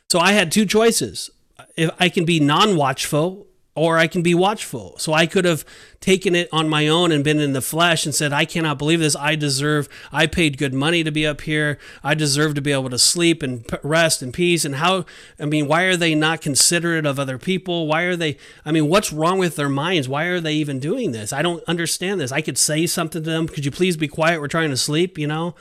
[0.09, 1.29] So I had two choices.
[1.77, 4.97] If I can be non-watchful or I can be watchful.
[4.97, 5.63] So I could have
[6.01, 8.99] taken it on my own and been in the flesh and said, I cannot believe
[8.99, 9.15] this.
[9.15, 11.77] I deserve, I paid good money to be up here.
[12.03, 14.65] I deserve to be able to sleep and rest and peace.
[14.65, 15.05] And how,
[15.39, 17.87] I mean, why are they not considerate of other people?
[17.87, 20.09] Why are they, I mean, what's wrong with their minds?
[20.09, 21.31] Why are they even doing this?
[21.31, 22.33] I don't understand this.
[22.33, 23.47] I could say something to them.
[23.47, 24.41] Could you please be quiet?
[24.41, 25.55] We're trying to sleep, you know?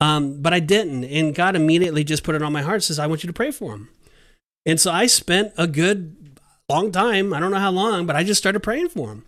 [0.00, 1.04] Um, but I didn't.
[1.04, 3.52] And God immediately just put it on my heart, says, I want you to pray
[3.52, 3.90] for them.
[4.66, 6.23] And so I spent a good
[6.68, 7.34] long time.
[7.34, 9.24] I don't know how long, but I just started praying for him.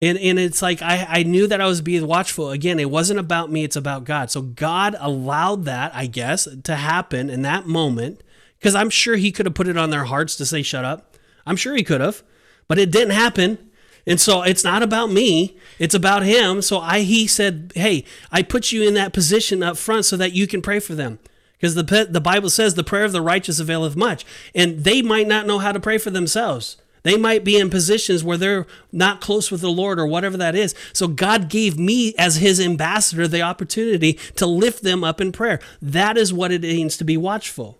[0.00, 2.50] And, and it's like I, I knew that I was being watchful.
[2.50, 4.32] Again, it wasn't about me, it's about God.
[4.32, 8.22] So God allowed that, I guess, to happen in that moment
[8.58, 11.16] because I'm sure He could have put it on their hearts to say, shut up.
[11.46, 12.24] I'm sure He could have,
[12.66, 13.70] but it didn't happen.
[14.04, 16.62] And so it's not about me, it's about Him.
[16.62, 20.32] So I, He said, hey, I put you in that position up front so that
[20.32, 21.20] you can pray for them
[21.62, 24.26] because the, the Bible says the prayer of the righteous availeth much.
[24.52, 26.76] And they might not know how to pray for themselves.
[27.04, 30.56] They might be in positions where they're not close with the Lord or whatever that
[30.56, 30.74] is.
[30.92, 35.60] So God gave me, as his ambassador, the opportunity to lift them up in prayer.
[35.80, 37.78] That is what it means to be watchful.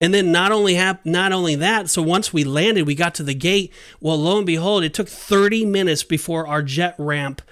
[0.00, 3.24] And then not only hap- not only that, so once we landed, we got to
[3.24, 3.72] the gate.
[4.00, 7.42] Well, lo and behold, it took 30 minutes before our jet ramp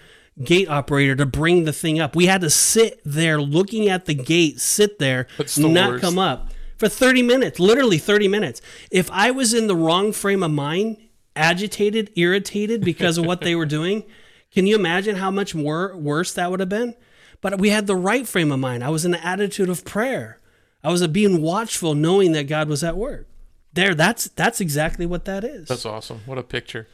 [0.42, 2.14] gate operator to bring the thing up.
[2.14, 6.02] We had to sit there looking at the gate, sit there, the not worst.
[6.02, 8.62] come up for 30 minutes, literally 30 minutes.
[8.90, 10.96] If I was in the wrong frame of mind,
[11.34, 14.04] agitated, irritated because of what they were doing,
[14.52, 16.94] can you imagine how much more worse that would have been?
[17.40, 18.82] But we had the right frame of mind.
[18.82, 20.38] I was in the attitude of prayer.
[20.82, 23.28] I was being watchful, knowing that God was at work.
[23.72, 25.68] There, that's that's exactly what that is.
[25.68, 26.22] That's awesome.
[26.26, 26.88] What a picture.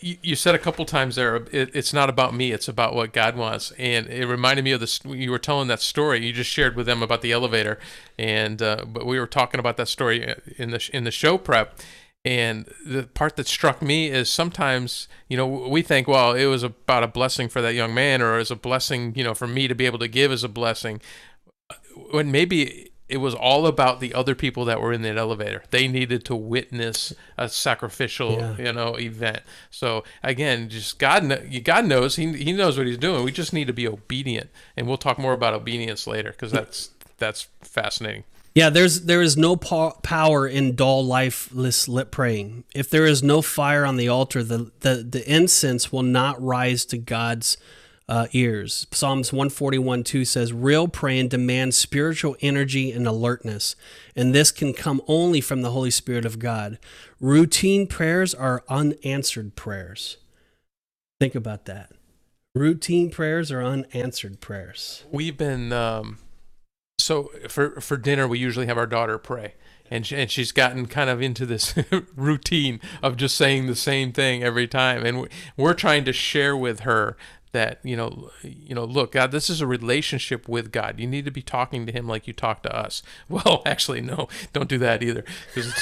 [0.00, 3.72] You said a couple times there, it's not about me, it's about what God wants.
[3.78, 6.86] And it reminded me of this, you were telling that story you just shared with
[6.86, 7.78] them about the elevator.
[8.18, 11.38] And, uh, but we were talking about that story uh, in the, in the show
[11.38, 11.78] prep.
[12.26, 16.62] And the part that struck me is sometimes, you know, we think, well, it was
[16.62, 19.68] about a blessing for that young man, or as a blessing, you know, for me
[19.68, 21.02] to be able to give as a blessing.
[22.10, 25.62] When maybe it was all about the other people that were in that elevator.
[25.70, 28.56] They needed to witness a sacrificial, yeah.
[28.56, 29.42] you know, event.
[29.70, 33.24] So again, just God, God knows He He knows what He's doing.
[33.24, 36.90] We just need to be obedient, and we'll talk more about obedience later because that's
[37.18, 38.24] that's fascinating.
[38.54, 42.64] Yeah, there's there is no po- power in dull, lifeless lip praying.
[42.72, 46.84] If there is no fire on the altar, the the, the incense will not rise
[46.86, 47.58] to God's
[48.08, 48.86] uh, ears.
[48.90, 53.76] Psalms 141 2 says, Real praying demands spiritual energy and alertness,
[54.14, 56.78] and this can come only from the Holy Spirit of God.
[57.20, 60.18] Routine prayers are unanswered prayers.
[61.20, 61.92] Think about that.
[62.54, 65.04] Routine prayers are unanswered prayers.
[65.10, 66.18] We've been, um,
[66.98, 69.54] so for, for dinner, we usually have our daughter pray
[69.90, 71.74] and she, and she's gotten kind of into this
[72.16, 76.80] routine of just saying the same thing every time and we're trying to share with
[76.80, 77.16] her
[77.54, 81.24] that you know you know look god this is a relationship with god you need
[81.24, 84.76] to be talking to him like you talk to us well actually no don't do
[84.76, 85.72] that either because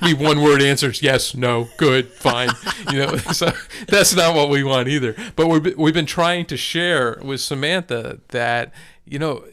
[0.00, 2.50] be one word answers yes no good fine
[2.90, 3.52] you know so
[3.86, 8.18] that's not what we want either but we've, we've been trying to share with samantha
[8.28, 8.74] that
[9.04, 9.44] you know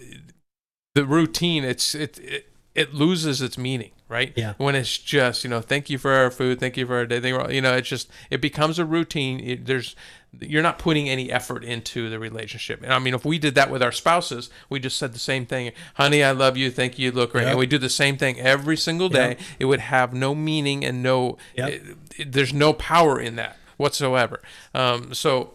[0.95, 4.33] the routine it's it, it it loses its meaning right?
[4.35, 4.53] Yeah.
[4.57, 7.19] When it's just, you know, thank you for our food, thank you for our day,
[7.53, 9.39] you know, it's just it becomes a routine.
[9.39, 9.95] It, there's
[10.39, 12.81] you're not putting any effort into the relationship.
[12.83, 15.45] And I mean, if we did that with our spouses, we just said the same
[15.45, 17.49] thing, honey, I love you, thank you, you look great, Yep.
[17.51, 19.29] and we do the same thing every single day.
[19.29, 19.39] Yep.
[19.59, 21.69] It would have no meaning and no, Yep.
[21.69, 21.83] it-
[22.17, 24.41] it- there's no power in that whatsoever.
[24.73, 25.53] Um, so.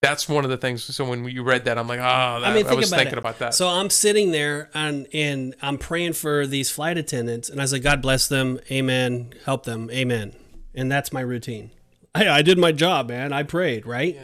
[0.00, 0.82] That's one of the things.
[0.82, 2.96] So when you read that, I'm like, oh, that, I, I mean, think was about
[2.98, 3.18] thinking it.
[3.18, 3.54] about that.
[3.54, 7.72] So I'm sitting there and and I'm praying for these flight attendants, and I was
[7.72, 9.32] like, God bless them, Amen.
[9.44, 10.32] Help them, Amen.
[10.74, 11.70] And that's my routine.
[12.16, 13.32] Hey, I did my job, man.
[13.32, 14.14] I prayed, right?
[14.14, 14.22] Yeah.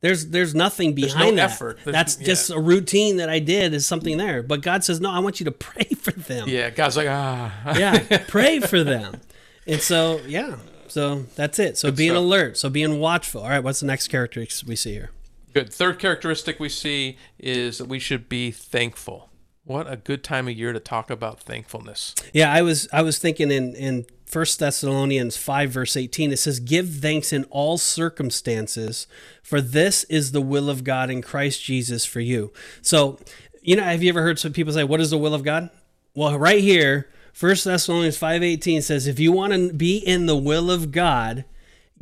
[0.00, 1.50] There's there's nothing no behind that.
[1.52, 1.78] effort.
[1.84, 2.26] There's- That's yeah.
[2.26, 3.74] just a routine that I did.
[3.74, 4.42] Is something there?
[4.42, 6.48] But God says, no, I want you to pray for them.
[6.48, 9.20] yeah, God's like, ah, yeah, pray for them.
[9.66, 11.76] And so, yeah, so that's it.
[11.78, 12.22] So being stuff.
[12.22, 13.42] alert, so being watchful.
[13.42, 15.10] All right, what's the next characteristic we see here?
[15.52, 15.72] Good.
[15.72, 19.30] Third characteristic we see is that we should be thankful.
[19.64, 22.14] What a good time of year to talk about thankfulness.
[22.32, 26.60] Yeah, I was I was thinking in in First Thessalonians five verse eighteen it says,
[26.60, 29.06] "Give thanks in all circumstances,
[29.42, 33.18] for this is the will of God in Christ Jesus for you." So,
[33.62, 35.70] you know, have you ever heard some people say, "What is the will of God?"
[36.14, 40.36] Well, right here, First Thessalonians five eighteen says, "If you want to be in the
[40.36, 41.46] will of God,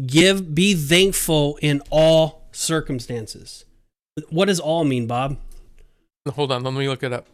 [0.04, 3.64] give be thankful in all circumstances."
[4.30, 5.38] What does all mean, Bob?
[6.28, 7.28] Hold on, let me look it up.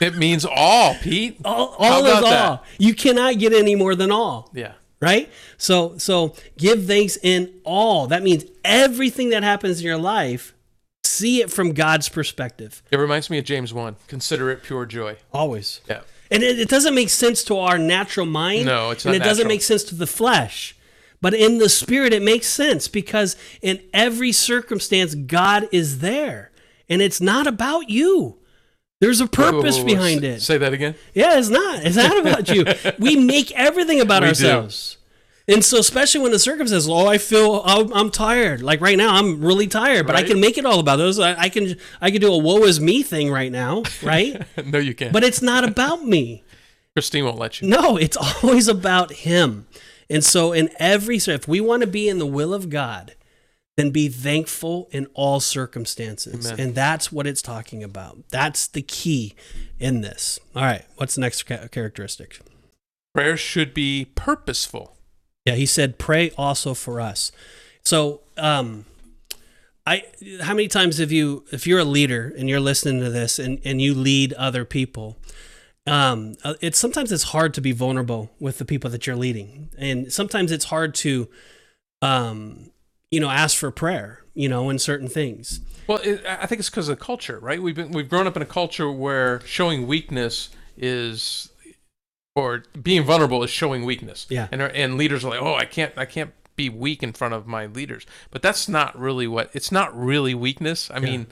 [0.00, 1.38] It means all, Pete.
[1.44, 2.48] All, all is about that?
[2.48, 2.64] all.
[2.78, 4.50] You cannot get any more than all.
[4.54, 4.72] Yeah.
[5.00, 5.28] right
[5.58, 10.54] so so give thanks in all that means everything that happens in your life
[11.04, 13.96] see it from god's perspective It reminds me of James 1.
[14.08, 15.16] Consider it pure joy.
[15.32, 16.00] always Yeah.
[16.30, 19.28] and it, it doesn't make sense to our natural mind No, it's and not it
[19.28, 20.74] doesn't make sense to the flesh
[21.20, 26.50] but in the spirit it makes sense because in every circumstance god is there
[26.88, 28.38] and it's not about you
[29.00, 30.94] there's a purpose Whoa, whoa, whoa, behind it Say that again.
[31.14, 31.84] Yeah, it's not.
[31.84, 32.64] It's not about you.
[32.98, 34.28] We make everything about We do.
[34.30, 34.96] ourselves.
[35.48, 38.62] And so, especially when the circumstances, oh, I feel I'm, I'm tired.
[38.62, 41.20] Like right now, I'm really tired, but I can make it all about those.
[41.20, 44.42] I, I can I can do a woe is me thing right now, right?
[44.66, 45.12] no, you can't.
[45.12, 46.42] but it's not about me.
[46.94, 47.68] Christine won't let you.
[47.68, 49.68] No, it's always about Him.
[50.10, 53.14] And so, in every so if we want to be in the will of God,
[53.76, 56.46] then be thankful in all circumstances.
[56.46, 56.60] Amen.
[56.60, 58.18] And that's what it's talking about.
[58.30, 59.34] That's the key
[59.78, 60.38] in this.
[60.54, 62.40] All right, what's the next ca- characteristic?
[63.14, 64.96] Prayer should be purposeful.
[65.44, 67.32] Yeah, he said, "Pray also for us."
[67.84, 68.84] So, um,
[69.86, 70.04] I
[70.42, 73.60] how many times have you, if you're a leader and you're listening to this and
[73.64, 75.18] and you lead other people,
[75.86, 79.70] um, uh, it's sometimes it's hard to be vulnerable with the people that you're leading,
[79.78, 81.28] and sometimes it's hard to,
[82.02, 82.70] um,
[83.10, 85.60] you know, ask for prayer, you know, in certain things.
[85.86, 87.62] Well, it, I think it's because of the culture, right?
[87.62, 91.50] We've been we've grown up in a culture where showing weakness is,
[92.34, 94.26] or being vulnerable is showing weakness.
[94.28, 94.48] Yeah.
[94.50, 97.46] And and leaders are like, oh, I can't I can't be weak in front of
[97.46, 98.04] my leaders.
[98.30, 100.90] But that's not really what it's not really weakness.
[100.90, 101.28] I mean,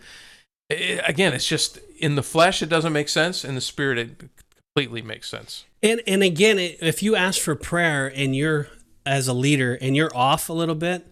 [0.71, 3.45] i again, it's just in the flesh it doesn't make sense.
[3.45, 4.31] In the spirit, it
[4.75, 5.65] completely makes sense.
[5.83, 8.69] And and again, if you ask for prayer and you're
[9.05, 11.07] as a leader and you're off a little bit,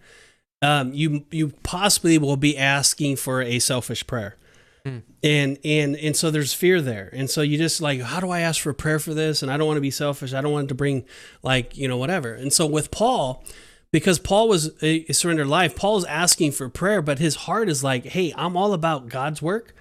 [0.63, 4.37] um, you you possibly will be asking for a selfish prayer.
[4.87, 4.99] Hmm.
[5.23, 7.11] And and and so there's fear there.
[7.13, 9.43] And so you just like, how do I ask for prayer for this?
[9.43, 10.33] And I don't want to be selfish.
[10.33, 11.05] I don't want to bring
[11.43, 12.33] like, you know, whatever.
[12.33, 13.45] And so with Paul,
[13.91, 17.85] because Paul was a a surrendered life, Paul's asking for prayer, but his heart is
[17.85, 19.75] like, hey, I'm all about God's work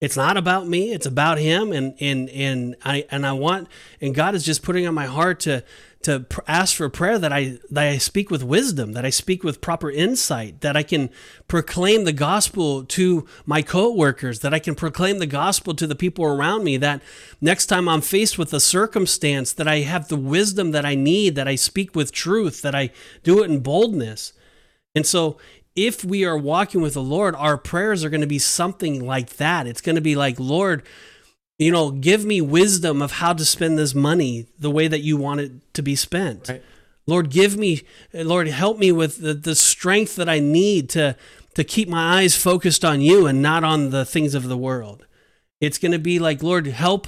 [0.00, 3.68] it's not about me it's about him and and and i and i want
[4.00, 5.64] and god is just putting on my heart to
[6.04, 9.42] to pr- ask for prayer that i that i speak with wisdom that i speak
[9.42, 11.10] with proper insight that i can
[11.48, 16.24] proclaim the gospel to my co-workers that i can proclaim the gospel to the people
[16.24, 17.02] around me that
[17.40, 21.34] next time i'm faced with a circumstance that i have the wisdom that i need
[21.34, 22.90] that i speak with truth that i
[23.22, 24.32] do it in boldness
[24.94, 25.38] and so,
[25.74, 29.36] if we are walking with the Lord, our prayers are going to be something like
[29.36, 29.66] that.
[29.66, 30.84] It's going to be like, Lord,
[31.58, 35.16] you know, give me wisdom of how to spend this money the way that you
[35.16, 36.48] want it to be spent.
[36.48, 36.62] Right.
[37.06, 41.16] Lord, give me, Lord, help me with the, the strength that I need to
[41.54, 45.06] to keep my eyes focused on you and not on the things of the world.
[45.60, 47.06] It's going to be like, Lord, help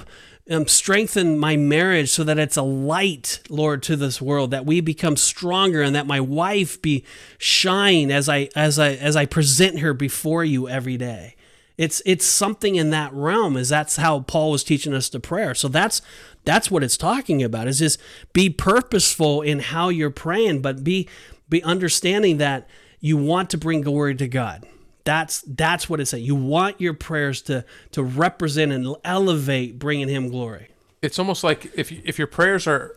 [0.49, 4.51] um, strengthen my marriage so that it's a light, Lord, to this world.
[4.51, 7.03] That we become stronger, and that my wife be
[7.37, 11.35] shine as I as I as I present her before you every day.
[11.77, 13.55] It's it's something in that realm.
[13.55, 15.53] Is that's how Paul was teaching us to prayer.
[15.53, 16.01] So that's
[16.43, 17.67] that's what it's talking about.
[17.67, 17.99] Is just
[18.33, 21.07] be purposeful in how you're praying, but be
[21.49, 22.67] be understanding that
[22.99, 24.65] you want to bring glory to God.
[25.03, 26.25] That's that's what it's saying.
[26.25, 30.69] You want your prayers to to represent and elevate bringing Him glory.
[31.01, 32.95] it's almost like if if your prayers are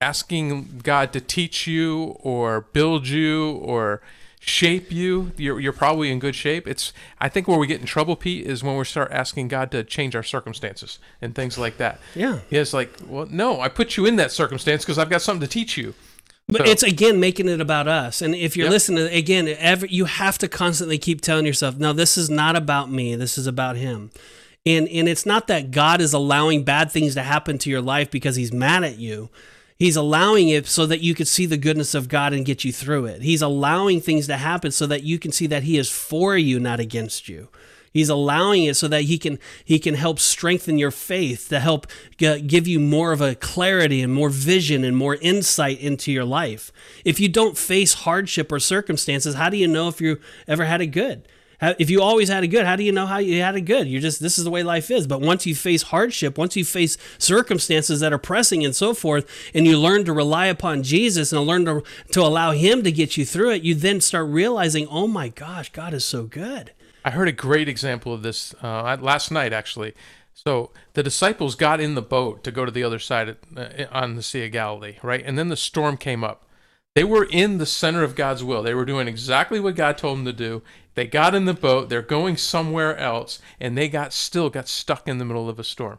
[0.00, 4.02] asking God to teach you or build you or
[4.46, 6.68] shape you, you're, you're probably in good shape.
[6.68, 9.72] It's I think where we get in trouble, Pete, is when we start asking God
[9.72, 12.00] to change our circumstances and things like that.
[12.14, 12.38] Yeah.
[12.50, 15.52] It's like, well, no, I put you in that circumstance because I've got something to
[15.52, 15.94] teach you.
[16.48, 18.22] But So- it's again making it about us.
[18.22, 18.72] And if you're Yep.
[18.72, 22.88] listening, again, every, you have to constantly keep telling yourself, no, this is not about
[22.88, 23.16] me.
[23.16, 24.12] This is about Him.
[24.64, 28.12] And and it's not that God is allowing bad things to happen to your life
[28.12, 29.28] because He's mad at you.
[29.78, 32.72] He's allowing it so that you could see the goodness of God and get you
[32.72, 33.22] through it.
[33.22, 36.58] He's allowing things to happen so that you can see that He is for you,
[36.58, 37.48] not against you.
[37.96, 41.86] He's allowing it so that he can he can help strengthen your faith to help
[42.18, 46.26] g- give you more of a clarity and more vision and more insight into your
[46.26, 46.70] life.
[47.06, 50.82] If you don't face hardship or circumstances, how do you know if you ever had
[50.82, 51.26] it good?
[51.60, 53.88] If you always had it good, how do you know how you had it good?
[53.88, 55.06] You're just this is the way life is.
[55.06, 59.26] But once you face hardship, once you face circumstances that are pressing and so forth,
[59.54, 63.16] and you learn to rely upon Jesus and learn to to allow Him to get
[63.16, 66.72] you through it, you then start realizing, oh my gosh, God is so good.
[67.04, 69.94] I heard a great example of this uh, last night, actually.
[70.34, 74.16] So the disciples got in the boat to go to the other side uh, on
[74.16, 75.22] the Sea of Galilee, right?
[75.24, 76.44] And then the storm came up.
[76.94, 78.62] They were in the center of God's will.
[78.62, 80.62] They were doing exactly what God told them to do.
[80.96, 81.88] They got in the boat.
[81.88, 85.64] They're going somewhere else, and they got still got stuck in the middle of a
[85.64, 85.98] storm,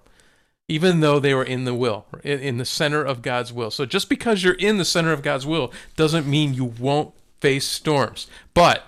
[0.67, 3.71] even though they were in the will, in, in the center of God's will.
[3.71, 7.65] So just because you're in the center of God's will doesn't mean you won't face
[7.65, 8.27] storms.
[8.53, 8.83] But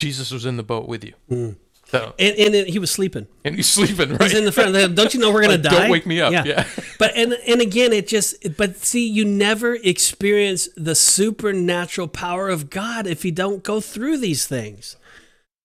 [0.00, 1.12] Jesus was in the boat with you.
[1.28, 1.50] Hmm.
[1.86, 3.26] So And, and it- he was sleeping.
[3.44, 4.22] and he's sleeping right.
[4.22, 4.72] He's in the front.
[4.96, 5.80] Don't you know we're gonna Like, die?
[5.82, 6.32] Don't wake me up.
[6.46, 6.66] Yeah.
[6.98, 8.56] But and and again, it just.
[8.56, 14.16] But see, you never experience the supernatural power of God if you don't go through
[14.16, 14.96] these things.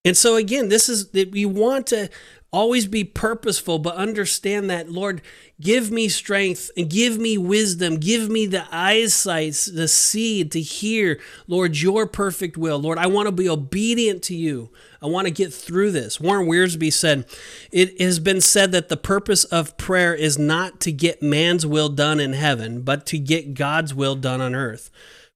[0.07, 2.09] And so again, this is that we want to
[2.53, 5.21] always be purposeful, but understand that Lord,
[5.59, 11.19] give me strength and give me wisdom, give me the eyesight to see, to hear,
[11.45, 12.79] Lord, your perfect will.
[12.79, 14.69] Lord, I want to be obedient to you.
[15.01, 16.21] I want to get through this.
[16.21, 17.25] Warren Wiersbe said,
[17.69, 21.89] It has been said that the purpose of prayer is not to get man's will
[21.89, 24.89] done in heaven, but to get God's will done on earth.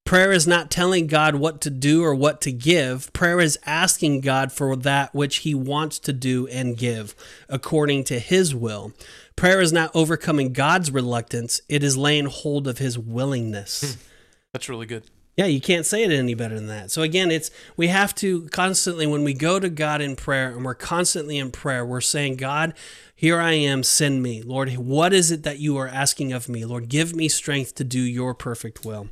[0.04, 3.12] Prayer is not telling God what to do or what to give.
[3.12, 7.14] Prayer is asking God for that which He wants to do and give
[7.48, 8.92] according to His will.
[9.36, 13.94] Prayer is not overcoming God's reluctance, it is laying hold of His willingness.
[13.94, 14.00] Hmm.
[14.52, 15.04] That's really good.
[15.36, 16.90] Yeah, you can't say it any better than that.
[16.90, 20.62] So again, it's we have to constantly when we go to God in prayer and
[20.62, 22.74] we're constantly in prayer, we're saying, God,
[23.16, 24.42] here I am, send me.
[24.42, 26.66] Lord, what is it that you are asking of me?
[26.66, 29.08] Lord, give me strength to do your perfect will.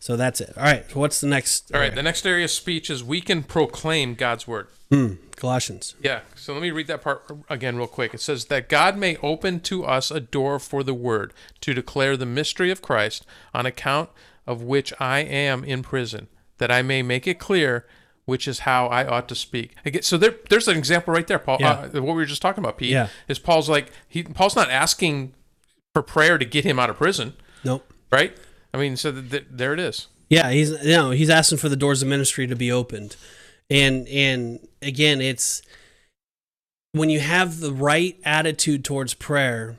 [0.00, 0.54] So that's it.
[0.56, 0.90] All right.
[0.90, 1.72] So what's the next?
[1.74, 1.94] All right.
[1.94, 4.66] The next area of speech is we can proclaim God's word.
[4.90, 5.94] Hmm, Colossians.
[6.02, 6.22] Yeah.
[6.34, 8.14] So let me read that part again real quick.
[8.14, 12.16] It says that God may open to us a door for the word to declare
[12.16, 14.08] the mystery of Christ on account
[14.46, 17.86] of which I am in prison, that I may make it clear
[18.24, 19.74] which is how I ought to speak.
[19.84, 21.58] Again, so there, there's an example right there, Paul.
[21.60, 21.88] Yeah.
[21.94, 22.90] Uh, what we were just talking about, Pete.
[22.90, 23.08] Yeah.
[23.28, 25.34] Is Paul's like he Paul's not asking
[25.92, 27.34] for prayer to get him out of prison,
[27.64, 27.92] Nope.
[28.10, 28.36] right?
[28.72, 30.06] I mean, so th- th- there it is.
[30.28, 33.16] Yeah, he's you know he's asking for the doors of ministry to be opened,
[33.68, 35.62] and and again, it's
[36.92, 39.76] when you have the right attitude towards prayer,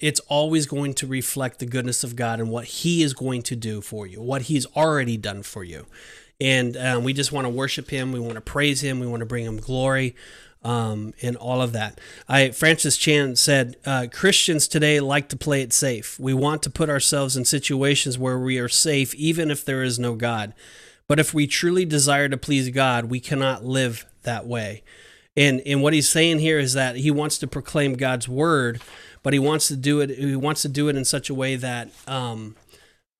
[0.00, 3.56] it's always going to reflect the goodness of God and what He is going to
[3.56, 5.86] do for you, what He's already done for you,
[6.40, 9.20] and um, we just want to worship Him, we want to praise Him, we want
[9.20, 10.14] to bring Him glory.
[10.64, 12.00] Um, and all of that.
[12.26, 16.18] I Francis Chan said, uh, Christians today like to play it safe.
[16.18, 19.98] We want to put ourselves in situations where we are safe, even if there is
[19.98, 20.54] no God.
[21.06, 24.82] But if we truly desire to please God, we cannot live that way.
[25.36, 28.80] And and what he's saying here is that he wants to proclaim God's word,
[29.22, 30.10] but he wants to do it.
[30.10, 32.56] He wants to do it in such a way that um,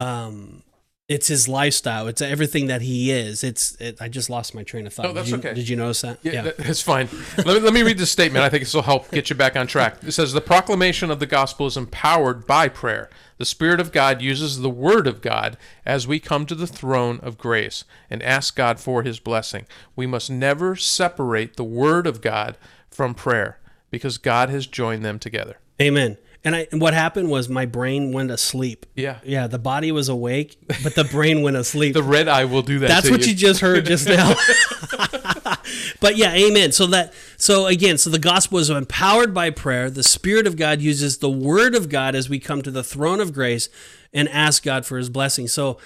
[0.01, 0.63] um,
[1.07, 2.09] it's his lifestyle.
[2.09, 3.45] It's everything that he is.
[3.45, 3.77] It's.
[3.81, 5.07] It, I just lost my train of thought.
[5.07, 5.55] Oh, that's did you, okay.
[5.55, 6.19] Did you notice that?
[6.23, 7.09] Yeah, that- that's fine.
[7.39, 8.43] let, me, let me read this statement.
[8.43, 9.97] I think this will help get you back on track.
[10.03, 13.11] It says The proclamation of the gospel is empowered by prayer.
[13.37, 17.21] The Spirit of God uses the Word of God as we come to the throne
[17.23, 19.67] of grace and ask God for His blessing.
[19.97, 22.57] We must never separate the Word of God
[22.91, 23.59] from prayer
[23.91, 25.59] because God has joined them together.
[25.83, 26.17] Amen.
[26.45, 28.85] And I and what happened was my brain went asleep.
[28.95, 29.19] Yeah.
[29.25, 31.95] Yeah, the body was awake, but the brain went asleep.
[31.95, 32.89] The red eye will do that.
[32.89, 34.35] That's what you just heard just now.
[36.01, 36.73] but yeah, amen.
[36.73, 39.89] So that so again, so the gospel is empowered by prayer.
[39.91, 43.21] The spirit of God uses the word of God as we come to the throne
[43.21, 43.69] of grace
[44.13, 45.49] and ask God for his blessing.
[45.49, 45.79] So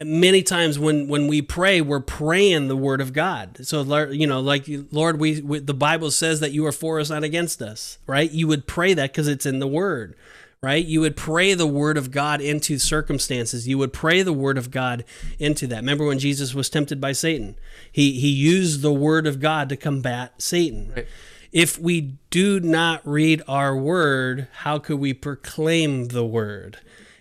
[0.00, 3.66] many times when when we pray, we're praying the word of God.
[3.66, 7.10] So you know, like Lord, we, we the Bible says that you are for us,
[7.10, 8.30] not against us, right?
[8.30, 10.16] You would pray that because it's in the word
[10.64, 10.86] right?
[10.86, 13.68] You would pray the word of God into circumstances.
[13.68, 15.04] You would pray the word of God
[15.38, 15.76] into that.
[15.76, 17.56] Remember when Jesus was tempted by Satan?
[17.92, 20.92] He he used the word of God to combat Satan.
[20.96, 21.06] Right.
[21.52, 26.78] If we do not read our word, how could we proclaim the word?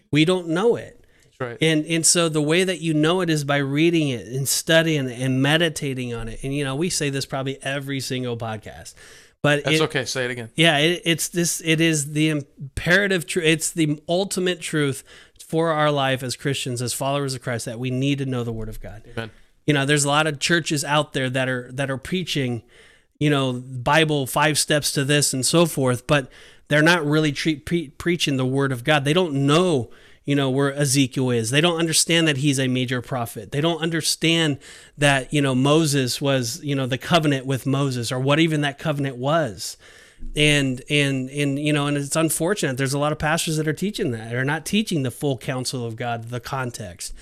[0.10, 1.03] We don't know it.
[1.44, 1.58] Right.
[1.62, 5.10] And and so the way that you know it is by reading it and studying
[5.10, 6.44] it and meditating on it.
[6.44, 8.94] And you know, we say this probably every single podcast.
[9.42, 10.06] But That's it, okay.
[10.06, 10.50] Say it again.
[10.56, 11.62] yeah, it, it's this.
[11.66, 13.46] It is the imperative truth.
[13.46, 15.04] It's the ultimate truth
[15.46, 18.54] for our life as Christians, as followers of Christ, that we need to know the
[18.54, 19.04] Word of God.
[19.12, 19.32] Amen.
[19.68, 22.64] You know, there's a lot of churches out there that are that are preaching,
[23.20, 26.32] you know, Bible five steps to this and so forth, but
[26.70, 29.04] they're not really tre- pre- preaching the Word of God.
[29.04, 29.92] They don't know
[30.26, 31.50] you know where Ezekiel is.
[31.50, 33.52] They don't understand that he's a major prophet.
[33.52, 34.60] They don't understand
[34.98, 38.80] that you know Moses was you know the covenant with Moses or what even that
[38.80, 39.78] covenant was.
[40.38, 43.74] And and and you know and it's unfortunate there's a lot of pastors that are
[43.74, 47.14] teaching that are not teaching the full counsel of God, the context.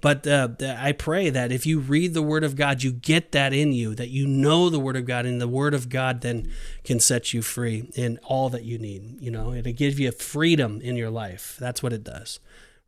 [0.00, 3.52] But uh, I pray that if you read the Word of God, you get that
[3.52, 6.50] in you, that you know the Word of God, and the Word of God then
[6.84, 9.20] can set you free in all that you need.
[9.20, 11.56] You know, it'll give you freedom in your life.
[11.60, 12.40] That's what it does,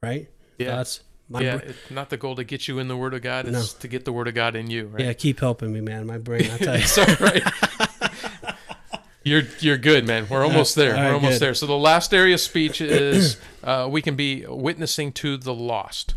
[0.02, 0.28] right?
[0.58, 0.76] Yeah.
[0.76, 1.00] Thoughts?
[1.28, 3.46] My yeah, br- it's not the goal to get you in the Word of God;
[3.46, 4.86] it's to get the Word of God in you.
[4.86, 5.04] Right?
[5.04, 5.12] yeah.
[5.12, 6.06] Keep helping me, man.
[6.06, 6.50] My brain.
[6.50, 6.84] I tell you.
[6.98, 7.42] All right.
[9.24, 10.26] You're you're good, man.
[10.28, 10.94] We're almost there.
[10.94, 11.40] right, We're almost good.
[11.46, 11.54] there.
[11.54, 16.14] So the last area of speech is uh, we can be witnessing to the lost.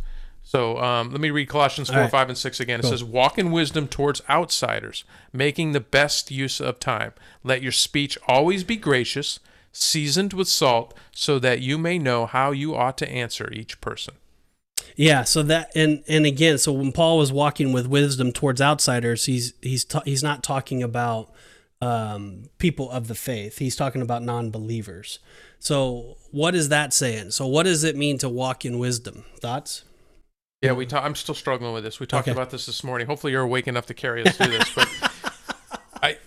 [0.55, 2.11] So um, let me read Colossians four, All right.
[2.11, 2.79] five, and six again.
[2.79, 2.91] It Cool.
[2.91, 5.03] says, "Walk in wisdom towards outsiders,
[5.33, 7.13] making the best use of time.
[7.43, 9.39] Let your speech always be gracious,
[9.71, 14.15] seasoned with salt, so that you may know how you ought to answer each person."
[14.95, 19.25] Yeah, so that and and again, so when Paul was walking with wisdom towards outsiders,
[19.25, 21.31] he's he's ta- he's not talking about
[21.81, 23.57] um, people of the faith.
[23.57, 25.19] He's talking about non-believers.
[25.59, 27.31] So what is that saying?
[27.31, 29.25] So what does it mean to walk in wisdom?
[29.41, 29.83] Thoughts?
[30.61, 30.85] Yeah, we.
[30.85, 31.99] Ta- I'm still struggling with this.
[31.99, 32.31] We talked Okay.
[32.35, 33.07] about this this morning.
[33.07, 34.73] Hopefully, you're awake enough to carry us through this.
[34.73, 34.89] But
[36.01, 36.17] I,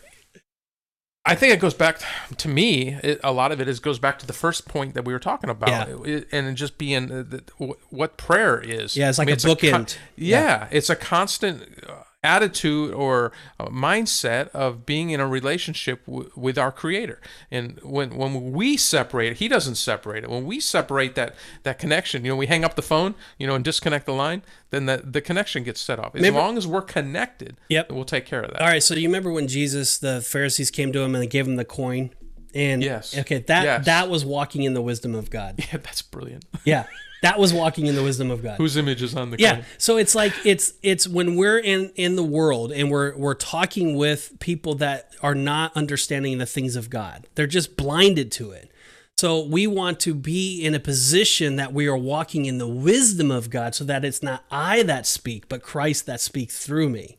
[1.24, 2.00] I think it goes back
[2.36, 2.94] to me.
[3.02, 5.18] It, a lot of it is goes back to the first point that we were
[5.18, 5.96] talking about, Yeah.
[6.04, 7.42] It- and just being uh, the,
[7.90, 8.96] what prayer is.
[8.96, 9.96] Yeah, it's like I mean, a bookend.
[10.14, 16.28] yeah, it's a constant uh, attitude or uh, mindset of being in a relationship w-
[16.34, 21.14] with our creator and when when we separate he doesn't separate it when we separate
[21.14, 24.12] that that connection you know we hang up the phone you know and disconnect the
[24.12, 27.92] line then that the connection gets set off as Remember- long as we're connected Yep.
[27.92, 30.92] we'll take care of that All right, so you remember when Jesus, the Pharisees came
[30.92, 32.10] to him and they gave him the coin?
[32.54, 33.16] And Yes.
[33.16, 33.84] okay, that Yes.
[33.86, 35.54] that was walking in the wisdom of God.
[35.72, 36.86] yeah that's brilliant Yeah,
[37.22, 38.56] that was walking in the wisdom of God.
[38.58, 39.64] whose image is on the yeah coin?
[39.78, 43.96] so it's like it's it's when we're in in the world and we're we're talking
[43.96, 48.70] with people that are not understanding the things of god they're just blinded to it
[49.16, 53.30] so we want to be in a position that we are walking in the wisdom
[53.30, 57.16] of god so that it's not i that speak but christ that speaks through me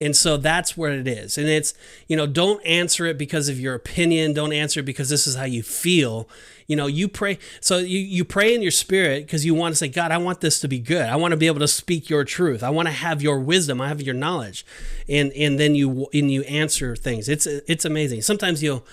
[0.00, 1.36] and so that's where it is.
[1.36, 1.74] And it's,
[2.08, 4.32] you know, don't answer it because of your opinion.
[4.32, 6.26] Don't answer it because this is how you feel.
[6.66, 7.38] You know, you pray.
[7.60, 10.40] So you, you pray in your spirit because you want to say, God, I want
[10.40, 11.06] this to be good.
[11.06, 12.62] I want to be able to speak your truth.
[12.62, 13.80] I want to have your wisdom.
[13.80, 14.64] I have your knowledge.
[15.06, 17.28] And, and then you, and you answer things.
[17.28, 18.22] It's, it's amazing.
[18.22, 18.86] Sometimes you'll,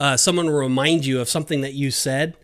[0.00, 2.36] uh, someone will remind you of something that you said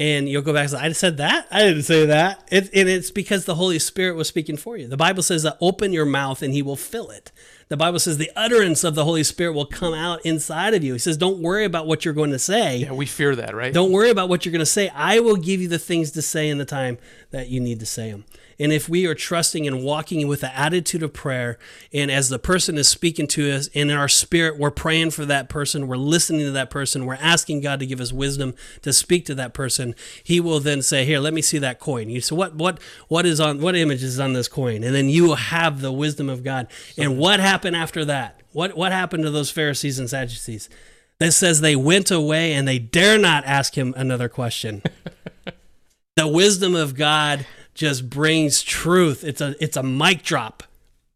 [0.00, 1.48] and you'll go back and say, I said that?
[1.50, 2.46] I didn't say that.
[2.52, 4.86] It, and it's because the Holy Spirit was speaking for you.
[4.86, 7.32] The Bible says that open your mouth and he will fill it.
[7.68, 10.94] The Bible says the utterance of the Holy Spirit will come out inside of you.
[10.94, 12.78] He says, don't worry about what you're going to say.
[12.78, 14.88] yeah we fear that right Don't worry about what you're going to say.
[14.88, 16.98] I will give you the things to say in the time
[17.30, 18.24] that you need to say them.
[18.60, 21.58] And if we are trusting and walking with the attitude of prayer,
[21.92, 25.24] and as the person is speaking to us, and in our spirit, we're praying for
[25.26, 28.92] that person, we're listening to that person, we're asking God to give us wisdom to
[28.92, 29.94] speak to that person,
[30.24, 32.56] He will then say, "Here, let me see that coin." You say, "What?
[32.56, 32.80] What?
[33.06, 33.60] What is on?
[33.60, 36.66] What image is on this coin?" And then you will have the wisdom of God.
[36.96, 38.40] And what happened after that?
[38.52, 38.76] What?
[38.76, 40.68] What happened to those Pharisees and Sadducees?
[41.20, 44.82] That says they went away and they dare not ask him another question.
[46.16, 47.44] the wisdom of God
[47.78, 49.24] just brings truth.
[49.24, 50.64] It's a it's a mic drop.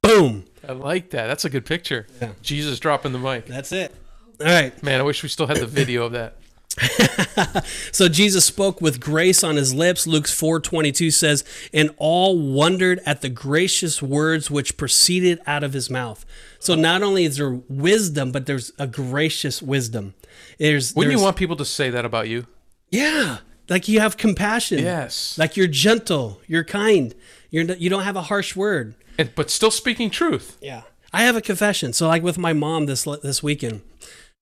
[0.02, 0.44] Boom.
[0.66, 2.30] i like that that's a good picture Yeah.
[2.42, 3.94] jesus dropping the mic That's it.
[4.40, 4.72] All right.
[4.82, 6.36] man i wish we still had the video of that
[7.92, 10.06] So Jesus spoke with grace on his lips.
[10.06, 15.90] Luke 4:22 says, "And all wondered at the gracious words which proceeded out of his
[15.90, 16.24] mouth."
[16.58, 20.14] So not only is there wisdom, but there's a gracious wisdom.
[20.58, 22.46] There's, wouldn't you want people to say that about you
[22.90, 23.38] Yeah,
[23.72, 24.78] like you have compassion.
[24.78, 27.14] yes Like you're gentle, you're kind.
[27.50, 28.94] You're you don't have a harsh word.
[29.18, 30.82] and, but still speaking truth Yeah.
[31.12, 31.92] I have a confession.
[31.92, 33.82] So like with my mom this this weekend,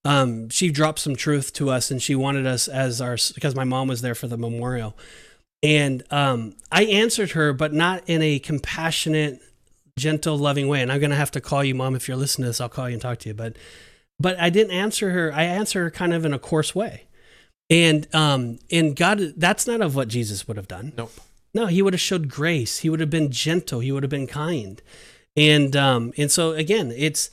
[0.05, 3.65] um, she dropped some truth to us, and she wanted us as our because my
[3.65, 4.97] mom was there for the memorial,
[5.63, 9.41] and um, I answered her, but not in a compassionate,
[9.99, 10.81] gentle, loving way.
[10.81, 12.61] And I'm gonna have to call you, mom, if you're listening to this.
[12.61, 13.57] I'll call you and talk to you, but
[14.19, 15.33] but I didn't answer her.
[15.35, 17.05] I answered her kind of in a coarse way,
[17.71, 20.93] and um, and God, that's not of what Jesus would have done.
[20.97, 21.13] Nope.
[21.55, 22.79] No, he would have showed grace.
[22.79, 23.81] He would have been gentle.
[23.81, 24.83] He would have been kind.
[25.37, 27.31] And um and so again, it's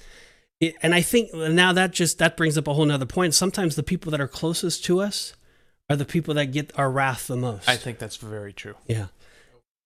[0.60, 3.34] it, and I think now that just that brings up a whole nother point.
[3.34, 5.34] Sometimes the people that are closest to us
[5.90, 7.68] are the people that get our wrath the most.
[7.68, 8.76] I think that's very true.
[8.88, 9.08] yeah.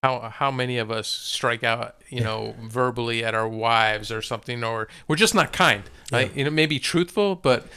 [0.04, 4.64] How how many of us strike out, you know, verbally at our wives or something,
[4.64, 5.84] or we're just not kind.
[6.12, 7.68] Like, you know, maybe truthful, but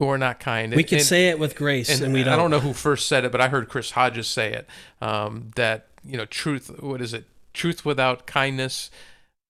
[0.00, 0.72] we're not kind.
[0.72, 2.32] We And- can and- say it with grace and, and, we don't.
[2.32, 4.68] I don't know who first said it, but I heard Chris Hodges say it.
[5.00, 6.70] Um, that you know, truth.
[6.82, 7.24] What is it?
[7.52, 8.90] Truth without kindness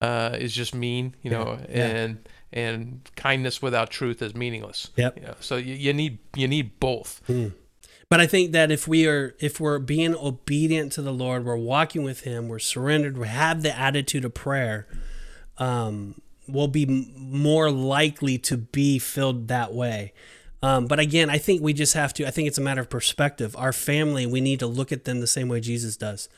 [0.00, 1.14] uh, is just mean.
[1.22, 1.86] You know, Yeah, yeah.
[1.86, 4.90] and and kindness without truth is meaningless.
[4.96, 5.16] Yep.
[5.16, 7.20] You know, so you, you need you need both.
[8.10, 11.56] But I think that if we are if we're being obedient to the Lord, we're
[11.56, 14.86] walking with him, we're surrendered, we have the attitude of prayer,
[15.58, 16.86] um, we'll be
[17.16, 20.12] more likely to be filled that way.
[20.62, 22.26] Um, but again, I think we just have to.
[22.26, 23.54] I think it's a matter of perspective.
[23.58, 26.28] Our family, we need to look at them the same way Jesus does.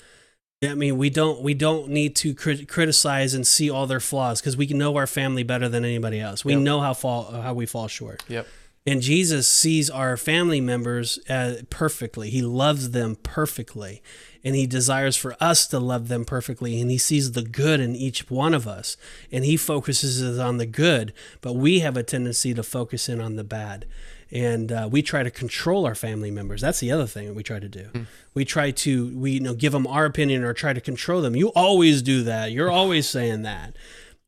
[0.65, 4.41] I mean, we don't we don't need to crit- criticize and see all their flaws
[4.41, 6.45] because we know our family better than anybody else.
[6.45, 6.63] We Yep.
[6.63, 8.25] know how fall how we fall short.
[8.29, 8.47] Yep.
[8.87, 12.31] And Jesus sees our family members uh, perfectly.
[12.31, 14.01] He loves them perfectly.
[14.45, 16.81] And he desires for us to love them perfectly.
[16.81, 18.97] And he sees the good in each one of us.
[19.33, 23.35] And he focuses on the good, but we have a tendency to focus in on
[23.35, 23.87] the bad.
[24.31, 26.61] And uh, we try to control our family members.
[26.61, 28.07] That's the other thing that we try to do.
[28.35, 31.37] We try to we you know give them our opinion or try to control them.
[31.37, 32.51] You always do that.
[32.51, 33.77] You're always saying that.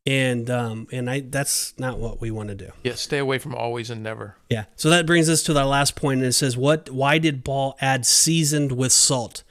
[0.07, 2.71] And um, and I that's not what we want to do.
[2.83, 2.95] Yeah.
[2.95, 4.37] Stay away from always and never.
[4.49, 4.65] Yeah.
[4.77, 6.89] So that brings us to the last point, and it says, "What?
[6.91, 9.43] Why did Paul add seasoned with salt?"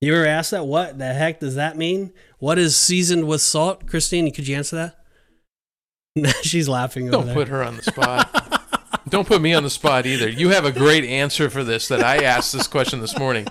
[0.00, 0.66] You ever asked that?
[0.66, 2.12] What the heck does that mean?
[2.38, 4.30] What is seasoned with salt, Christine?
[4.32, 4.94] Could you answer
[6.16, 6.34] that?
[6.44, 7.34] She's laughing over Don't there.
[7.34, 9.02] put her on the spot.
[9.08, 10.28] Don't put me on the spot either.
[10.28, 13.46] You have a great answer for this that I asked this question this morning.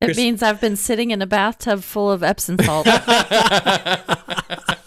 [0.00, 2.86] It Chris- means I've been sitting in a bathtub full of Epsom salt.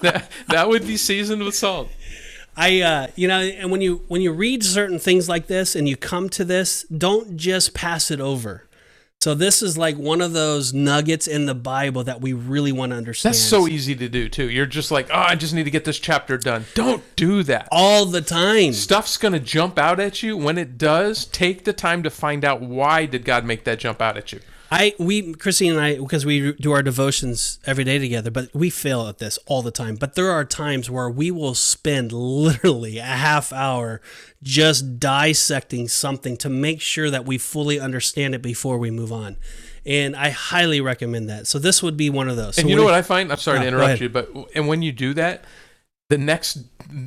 [0.12, 1.90] That, that would be seasoned with salt.
[2.56, 5.88] I, uh, you know, and when you when you read certain things like this and
[5.88, 8.64] you come to this, don't just pass it over.
[9.22, 12.92] So this is like one of those nuggets in the Bible that we really want
[12.92, 13.34] to understand.
[13.34, 14.48] That's so easy to do too.
[14.48, 16.64] You're just like, oh, I just need to get this chapter done.
[16.74, 17.68] Don't do that.
[17.70, 18.72] all the time.
[18.72, 20.38] Stuff's gonna jump out at you.
[20.38, 24.00] When it does, take the time to find out why did God make that jump
[24.00, 24.40] out at you.
[24.70, 28.70] I we Christine and I because we do our devotions every day together, but we
[28.70, 29.96] fail at this all the time.
[29.96, 34.00] But there are times where we will spend literally a half hour
[34.42, 39.36] just dissecting something to make sure that we fully understand it before we move on.
[39.84, 41.46] And I highly recommend that.
[41.46, 42.56] So this would be one of those.
[42.56, 43.32] So And you know what I find?
[43.32, 45.44] I'm sorry Oh, to interrupt you, but and when you do that,
[46.10, 46.58] the next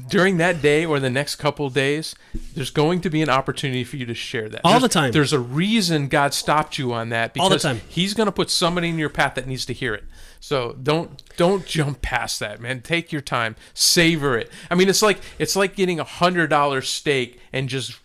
[0.09, 2.15] during that day or the next couple days,
[2.55, 4.61] there's going to be an opportunity for you to share that.
[4.63, 5.11] All There's- the time.
[5.11, 7.81] There's a reason God stopped you on that because All the time.
[7.87, 10.03] He's going to put somebody in your path that needs to hear it.
[10.39, 12.81] So don't don't jump past that, man.
[12.81, 14.51] Take your time, savor it.
[14.69, 17.97] I mean, it's like it's like getting a hundred dollar steak and just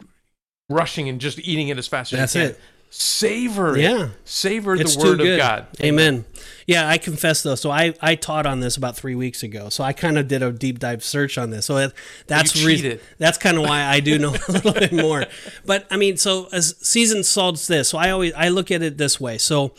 [0.70, 2.51] rushing and just eating it as fast as That's you can.
[2.51, 2.61] it.
[2.91, 3.83] Savor it.
[3.83, 4.09] Yeah.
[4.24, 5.66] Savor it's the word of God.
[5.83, 6.24] Amen.
[6.68, 7.54] Yeah, I confess though.
[7.54, 9.70] So I I taught on this about three weeks ago.
[9.70, 11.64] So I kind of did a deep dive search on this.
[11.64, 11.94] So that,
[12.26, 12.52] that's
[13.16, 15.24] that's kind of why I do know a little bit more.
[15.64, 17.88] But I mean, so as seasoned salt's this.
[17.88, 19.38] So I always I look at it this way.
[19.38, 19.72] So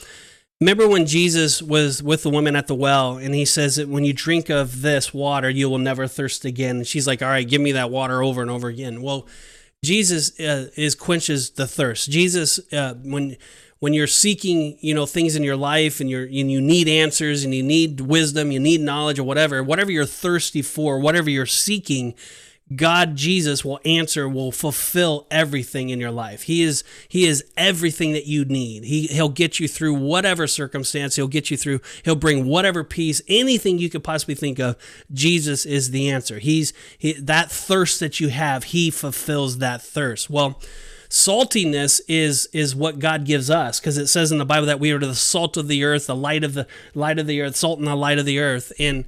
[0.59, 4.03] remember when Jesus was with the woman at the well, and he says that when
[4.03, 6.77] you drink of this water, you will never thirst again.
[6.77, 9.27] And she's like, "All right, give me that water over and over again." Well,
[9.83, 12.09] Jesus uh, is quenches the thirst.
[12.09, 13.37] Jesus, uh, when
[13.80, 17.43] when you're seeking, you know, things in your life, and you're and you need answers,
[17.43, 21.45] and you need wisdom, you need knowledge, or whatever, whatever you're thirsty for, whatever you're
[21.45, 22.13] seeking,
[22.75, 26.43] God Jesus will answer, will fulfill everything in your life.
[26.43, 28.84] He is He is everything that you need.
[28.84, 31.15] He He'll get you through whatever circumstance.
[31.15, 31.80] He'll get you through.
[32.03, 34.75] He'll bring whatever peace, anything you could possibly think of.
[35.11, 36.38] Jesus is the answer.
[36.38, 38.65] He's he, that thirst that you have.
[38.65, 40.30] He fulfills that thirst.
[40.30, 40.61] Well
[41.10, 44.91] saltiness is is what God gives us because it says in the Bible that we
[44.91, 47.80] are the salt of the earth, the light of the light of the earth, salt
[47.80, 48.72] and the light of the earth.
[48.80, 49.05] And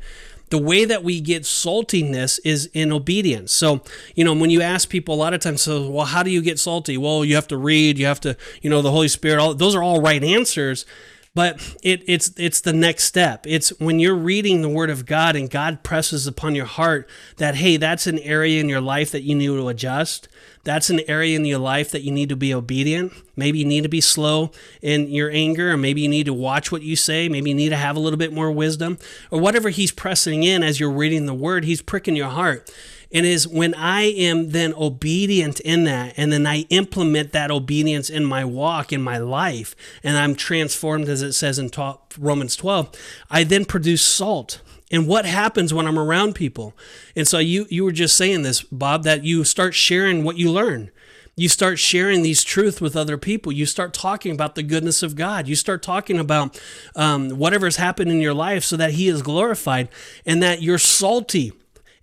[0.50, 3.54] the way that we get saltiness is in obedience.
[3.54, 3.82] So,
[4.16, 6.42] you know, when you ask people a lot of times, so well, how do you
[6.42, 6.98] get salty?
[6.98, 9.76] Well, you have to read, you have to, you know, the Holy Spirit, all those
[9.76, 10.86] are all right answers.
[11.34, 15.36] but it, it's it's the next step it's when you're reading the word of god
[15.36, 19.22] and god presses upon your heart that hey that's an area in your life that
[19.22, 20.28] you need to adjust
[20.64, 23.14] that's an area in your life that you need to be obedient.
[23.36, 24.52] Maybe you need to be slow
[24.82, 27.28] in your anger or maybe you need to watch what you say.
[27.30, 28.98] Maybe you need to have a little bit more wisdom
[29.32, 32.72] or whatever he's pressing in as you're reading the word he's pricking your heart.
[33.14, 38.10] And is when I am then obedient in that, and then I implement that obedience
[38.10, 41.72] in my walk, in my life, and I'm transformed, as it says in
[42.18, 42.90] Romans 12,
[43.30, 44.62] I then produce salt.
[44.92, 46.76] And what happens when I'm around people?
[47.16, 50.52] And so you you were just saying this, Bob, that you start sharing what you
[50.52, 50.92] learn
[51.36, 53.52] you start sharing these truths with other people.
[53.52, 55.48] You start talking about the goodness of God.
[55.48, 56.60] You start talking about
[56.96, 59.90] um, whatever's happened in your life so that He is glorified
[60.26, 61.54] and that you're salty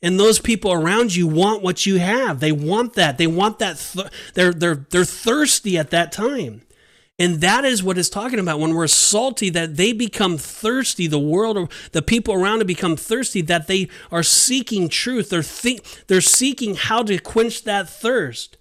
[0.03, 3.77] and those people around you want what you have they want that they want that
[3.79, 6.63] th- they're they're they're thirsty at that time
[7.19, 8.61] and that is what it's talking about.
[8.61, 13.41] When we're salty that they become thirsty the world the people around them become thirsty
[13.43, 15.31] that they are seeking truth.
[15.31, 15.43] They're
[16.07, 18.58] they're seeking how to quench that thirst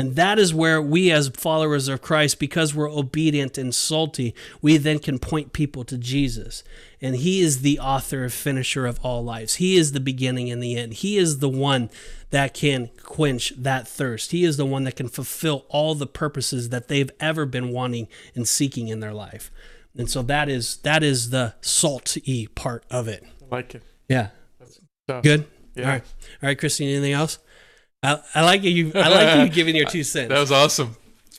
[0.00, 4.78] and that is where we, as followers of Christ, because we're obedient and salty, we
[4.78, 6.64] then can point people to Jesus.
[7.02, 9.56] And He is the author and finisher of all lives.
[9.56, 10.94] He is the beginning and the end.
[10.94, 11.90] He is the one
[12.30, 14.30] that can quench that thirst.
[14.30, 18.08] He is the one that can fulfill all the purposes that they've ever been wanting
[18.34, 19.50] and seeking in their life.
[19.94, 23.22] And so that is that is the salty part of it.
[23.42, 23.82] I like it.
[24.08, 24.28] Yeah.
[25.22, 25.46] Good.
[25.74, 25.82] Yeah.
[25.82, 26.02] All right.
[26.42, 26.88] All right, Christine.
[26.88, 27.38] Anything else?
[28.02, 28.92] I, I like you.
[28.94, 30.28] I like you giving your two cents.
[30.28, 30.96] That was awesome.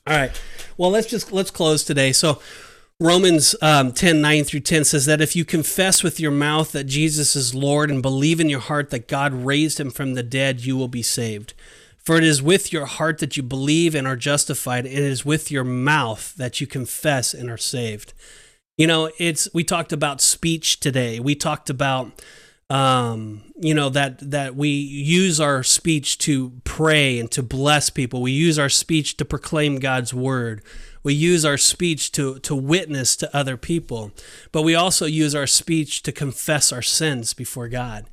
[0.07, 0.41] All right.
[0.77, 2.11] Well, let's just let's close today.
[2.11, 2.41] So
[2.99, 6.83] Romans um, 10, 9 through 10 says that if you confess with your mouth that
[6.83, 10.63] Jesus is Lord and believe in your heart that God raised him from the dead,
[10.65, 11.55] you will be saved.
[11.97, 15.25] For it is with your heart that you believe and are justified, and it is
[15.25, 18.13] with your mouth that you confess and are saved.
[18.77, 21.19] You know, it's we talked about speech today.
[21.19, 22.11] We talked about
[22.71, 28.21] um, you know that that we use our speech to pray and to bless people.
[28.21, 30.63] We use our speech to proclaim God's word.
[31.03, 34.11] We use our speech to to witness to other people,
[34.53, 38.05] but we also use our speech to confess our sins before God.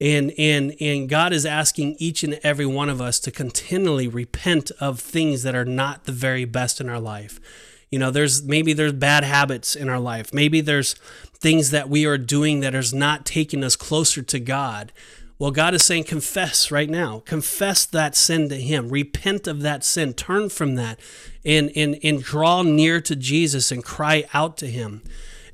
[0.00, 4.72] And and and God is asking each and every one of us to continually repent
[4.80, 7.38] of things that are not the very best in our life.
[7.90, 10.32] You know, there's maybe there's bad habits in our life.
[10.32, 10.94] Maybe there's
[11.34, 14.92] things that we are doing that is not taking us closer to God.
[15.38, 17.22] Well, God is saying, confess right now.
[17.24, 18.90] Confess that sin to Him.
[18.90, 20.12] Repent of that sin.
[20.12, 21.00] Turn from that
[21.46, 25.02] and, and, and draw near to Jesus and cry out to Him.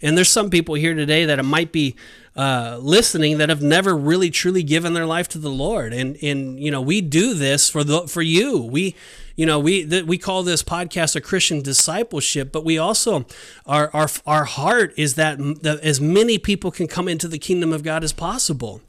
[0.02, 1.94] And there's some people here today that it might be
[2.34, 5.92] uh, listening that have never really truly given their life to the Lord.
[5.92, 8.58] And, and you know, we do this for, the, for you.
[8.58, 8.96] We,
[9.36, 13.26] you know, we we call this podcast a Christian discipleship, but we also
[13.66, 17.72] our our our heart is that, that as many people can come into the kingdom
[17.72, 18.80] of God as possible.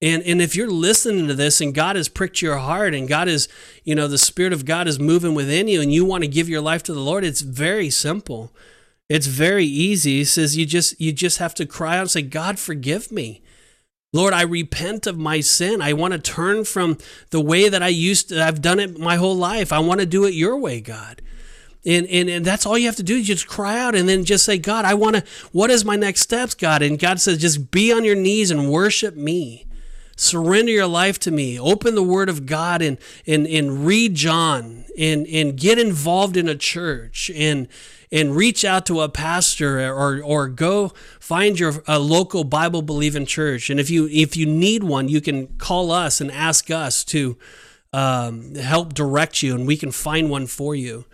[0.00, 3.26] And and if you're listening to this and God has pricked your heart and God
[3.26, 3.48] is,
[3.82, 6.48] you know, the spirit of God is moving within you and you want to give
[6.48, 8.52] your life to the Lord, it's very simple.
[9.08, 10.18] It's very easy.
[10.18, 13.42] He says you just you just have to cry out and say, God, forgive me.
[14.12, 15.82] Lord, I repent of my sin.
[15.82, 16.96] I want to turn from
[17.30, 19.70] the way that I used to, I've done it my whole life.
[19.70, 21.20] I want to do it your way, God.
[21.84, 23.16] And, and, and that's all you have to do.
[23.16, 25.96] You just cry out and then just say, God, I want to, what is my
[25.96, 26.80] next steps, God?
[26.80, 29.66] And God says, just be on your knees and worship me.
[30.16, 31.60] Surrender your life to me.
[31.60, 36.48] Open the word of God and, and, and read John and, and get involved in
[36.48, 37.68] a church and,
[38.10, 43.26] and reach out to a pastor or or go find your a local Bible believing
[43.26, 43.70] church.
[43.70, 47.36] And if you if you need one, you can call us and ask us to
[47.92, 51.04] um, help direct you, and we can find one for you.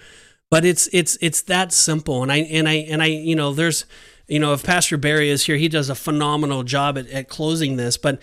[0.50, 2.22] But it's it's it's that simple.
[2.22, 3.86] And I and I and I you know there's
[4.28, 7.76] you know if Pastor Barry is here, he does a phenomenal job at, at closing
[7.76, 8.20] this, but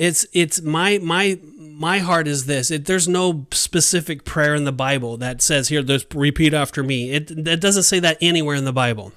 [0.00, 2.70] it's it's my my my heart is this.
[2.70, 7.10] It, there's no specific prayer in the bible that says here there's repeat after me.
[7.10, 9.12] It, it doesn't say that anywhere in the bible.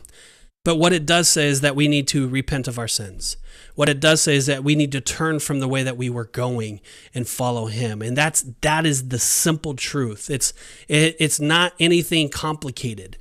[0.66, 3.38] But what it does say is that we need to repent of our sins.
[3.76, 6.10] What it does say is that we need to turn from the way that we
[6.10, 6.82] were going
[7.16, 8.02] and follow him.
[8.02, 10.30] And that's that is the simple truth.
[10.30, 10.54] It's
[10.90, 13.18] it, it's not anything complicated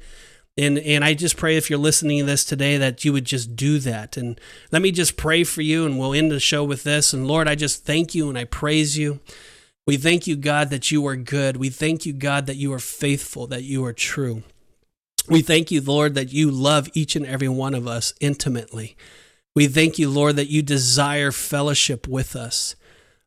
[0.57, 3.57] and and I just pray if you're listening to this today that you would just
[3.57, 4.17] do that.
[4.17, 4.41] And
[4.71, 7.13] let me just pray for you and we'll end the show with this.
[7.13, 9.21] And Lord, I just thank you and I praise you.
[9.87, 11.57] We thank you, God, that you are good.
[11.57, 14.43] We thank you, God, that you are faithful, that you are true.
[15.29, 18.97] We thank you, Lord, that you love each and every one of us intimately.
[19.55, 22.77] We thank you, Lord, that you desire fellowship with us.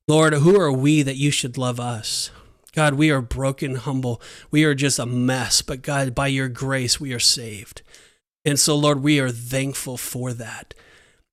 [0.07, 2.31] Lord, who are we that you should love us?
[2.75, 4.21] God, we are broken, humble.
[4.51, 7.81] We are just a mess, but God, by your grace, we are saved.
[8.43, 10.73] And so, Lord, we are thankful for that.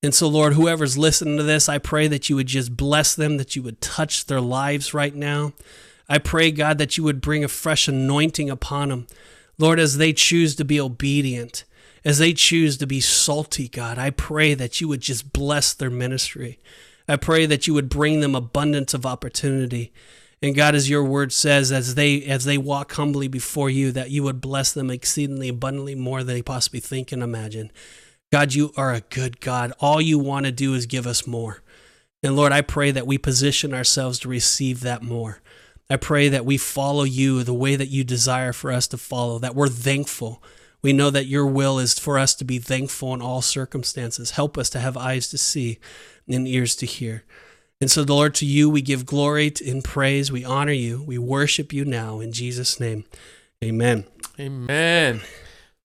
[0.04, 3.38] And so, Lord, whoever's listening to this, I pray that you would just bless them,
[3.38, 5.52] that you would touch their lives right now.
[6.08, 9.08] I pray, God, that you would bring a fresh anointing upon them.
[9.58, 11.64] Lord, as they choose to be obedient,
[12.04, 15.90] as they choose to be salty, God, I pray that you would just bless their
[15.90, 16.60] ministry.
[17.08, 19.92] I pray that you would bring them abundance of opportunity.
[20.42, 24.10] And God, as your word says, as they as they walk humbly before you, that
[24.10, 27.70] you would bless them exceedingly abundantly more than they possibly think and imagine.
[28.32, 29.72] God, you are a good God.
[29.78, 31.62] All you want to do is give us more.
[32.22, 35.40] And Lord, I pray that we position ourselves to receive that more.
[35.90, 39.38] I pray that we follow you the way that you desire for us to follow,
[39.38, 40.42] that we're thankful.
[40.80, 44.32] We know that your will is for us to be thankful in all circumstances.
[44.32, 45.78] Help us to have eyes to see
[46.26, 47.24] and ears to hear.
[47.82, 50.30] And so, the Lord, to you we give glory and praise.
[50.30, 51.02] We honor you.
[51.02, 53.04] We worship you now in Jesus' name.
[53.62, 54.04] Amen.
[54.38, 55.20] Amen.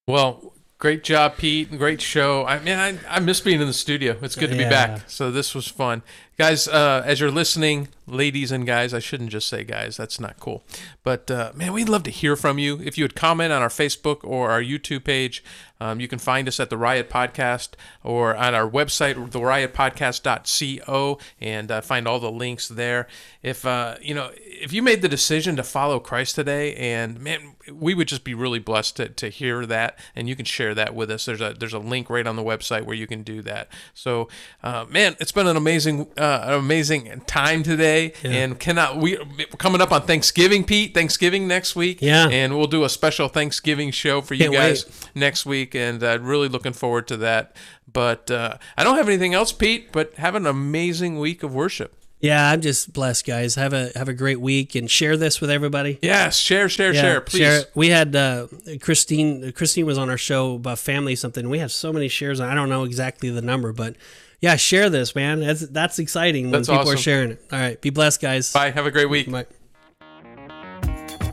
[0.06, 1.76] Well, great job, Pete.
[1.76, 2.46] Great show.
[2.46, 4.16] I mean, I, I miss being in the studio.
[4.22, 5.10] It's good to be back.
[5.10, 6.04] So this was fun.
[6.38, 9.96] Guys, uh, as you're listening, ladies and guys, I shouldn't just say guys.
[9.96, 10.62] That's not cool.
[11.02, 12.80] But uh, man, we'd love to hear from you.
[12.80, 15.42] If you would comment on our Facebook or our YouTube page,
[15.80, 17.70] um, you can find us at the Riot Podcast
[18.02, 23.06] or on our website, theriotpodcast.co, and uh, find all the links there.
[23.42, 27.54] If uh, you know, if you made the decision to follow Christ today, and man,
[27.72, 30.94] we would just be really blessed to, to hear that, and you can share that
[30.94, 31.24] with us.
[31.24, 33.68] There's a there's a link right on the website where you can do that.
[33.94, 34.28] So,
[34.62, 39.16] uh, man, it's been an amazing uh, an amazing time today, and cannot we
[39.58, 40.94] coming up on Thanksgiving, Pete.
[40.94, 42.28] Thanksgiving next week, Yeah.
[42.28, 45.10] and we'll do a special Thanksgiving show for you Can't guys wait.
[45.14, 47.56] next week, and uh, really looking forward to that.
[47.90, 49.92] But uh, I don't have anything else, Pete.
[49.92, 51.94] But have an amazing week of worship.
[52.20, 53.54] Yeah, I'm just blessed, guys.
[53.54, 56.00] Have a have a great week and share this with everybody.
[56.02, 57.38] Yes, share, share, Yeah, share, please.
[57.38, 57.62] share.
[57.76, 58.48] We had uh,
[58.80, 59.52] Christine.
[59.52, 61.48] Christine was on our show about family something.
[61.48, 62.40] We have so many shares.
[62.40, 63.94] I don't know exactly the number, but
[64.40, 65.40] yeah, share this, man.
[65.40, 67.44] That's that's exciting when That's people are sharing it.
[67.52, 68.52] All right, be blessed, guys.
[68.52, 68.70] Bye.
[68.70, 69.30] Have a great week.
[69.30, 69.46] Bye.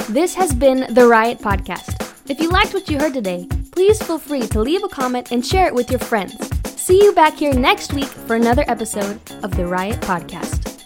[0.09, 2.29] This has been the Riot Podcast.
[2.29, 5.45] If you liked what you heard today, please feel free to leave a comment and
[5.45, 6.35] share it with your friends.
[6.79, 10.84] See you back here next week for another episode of the Riot Podcast.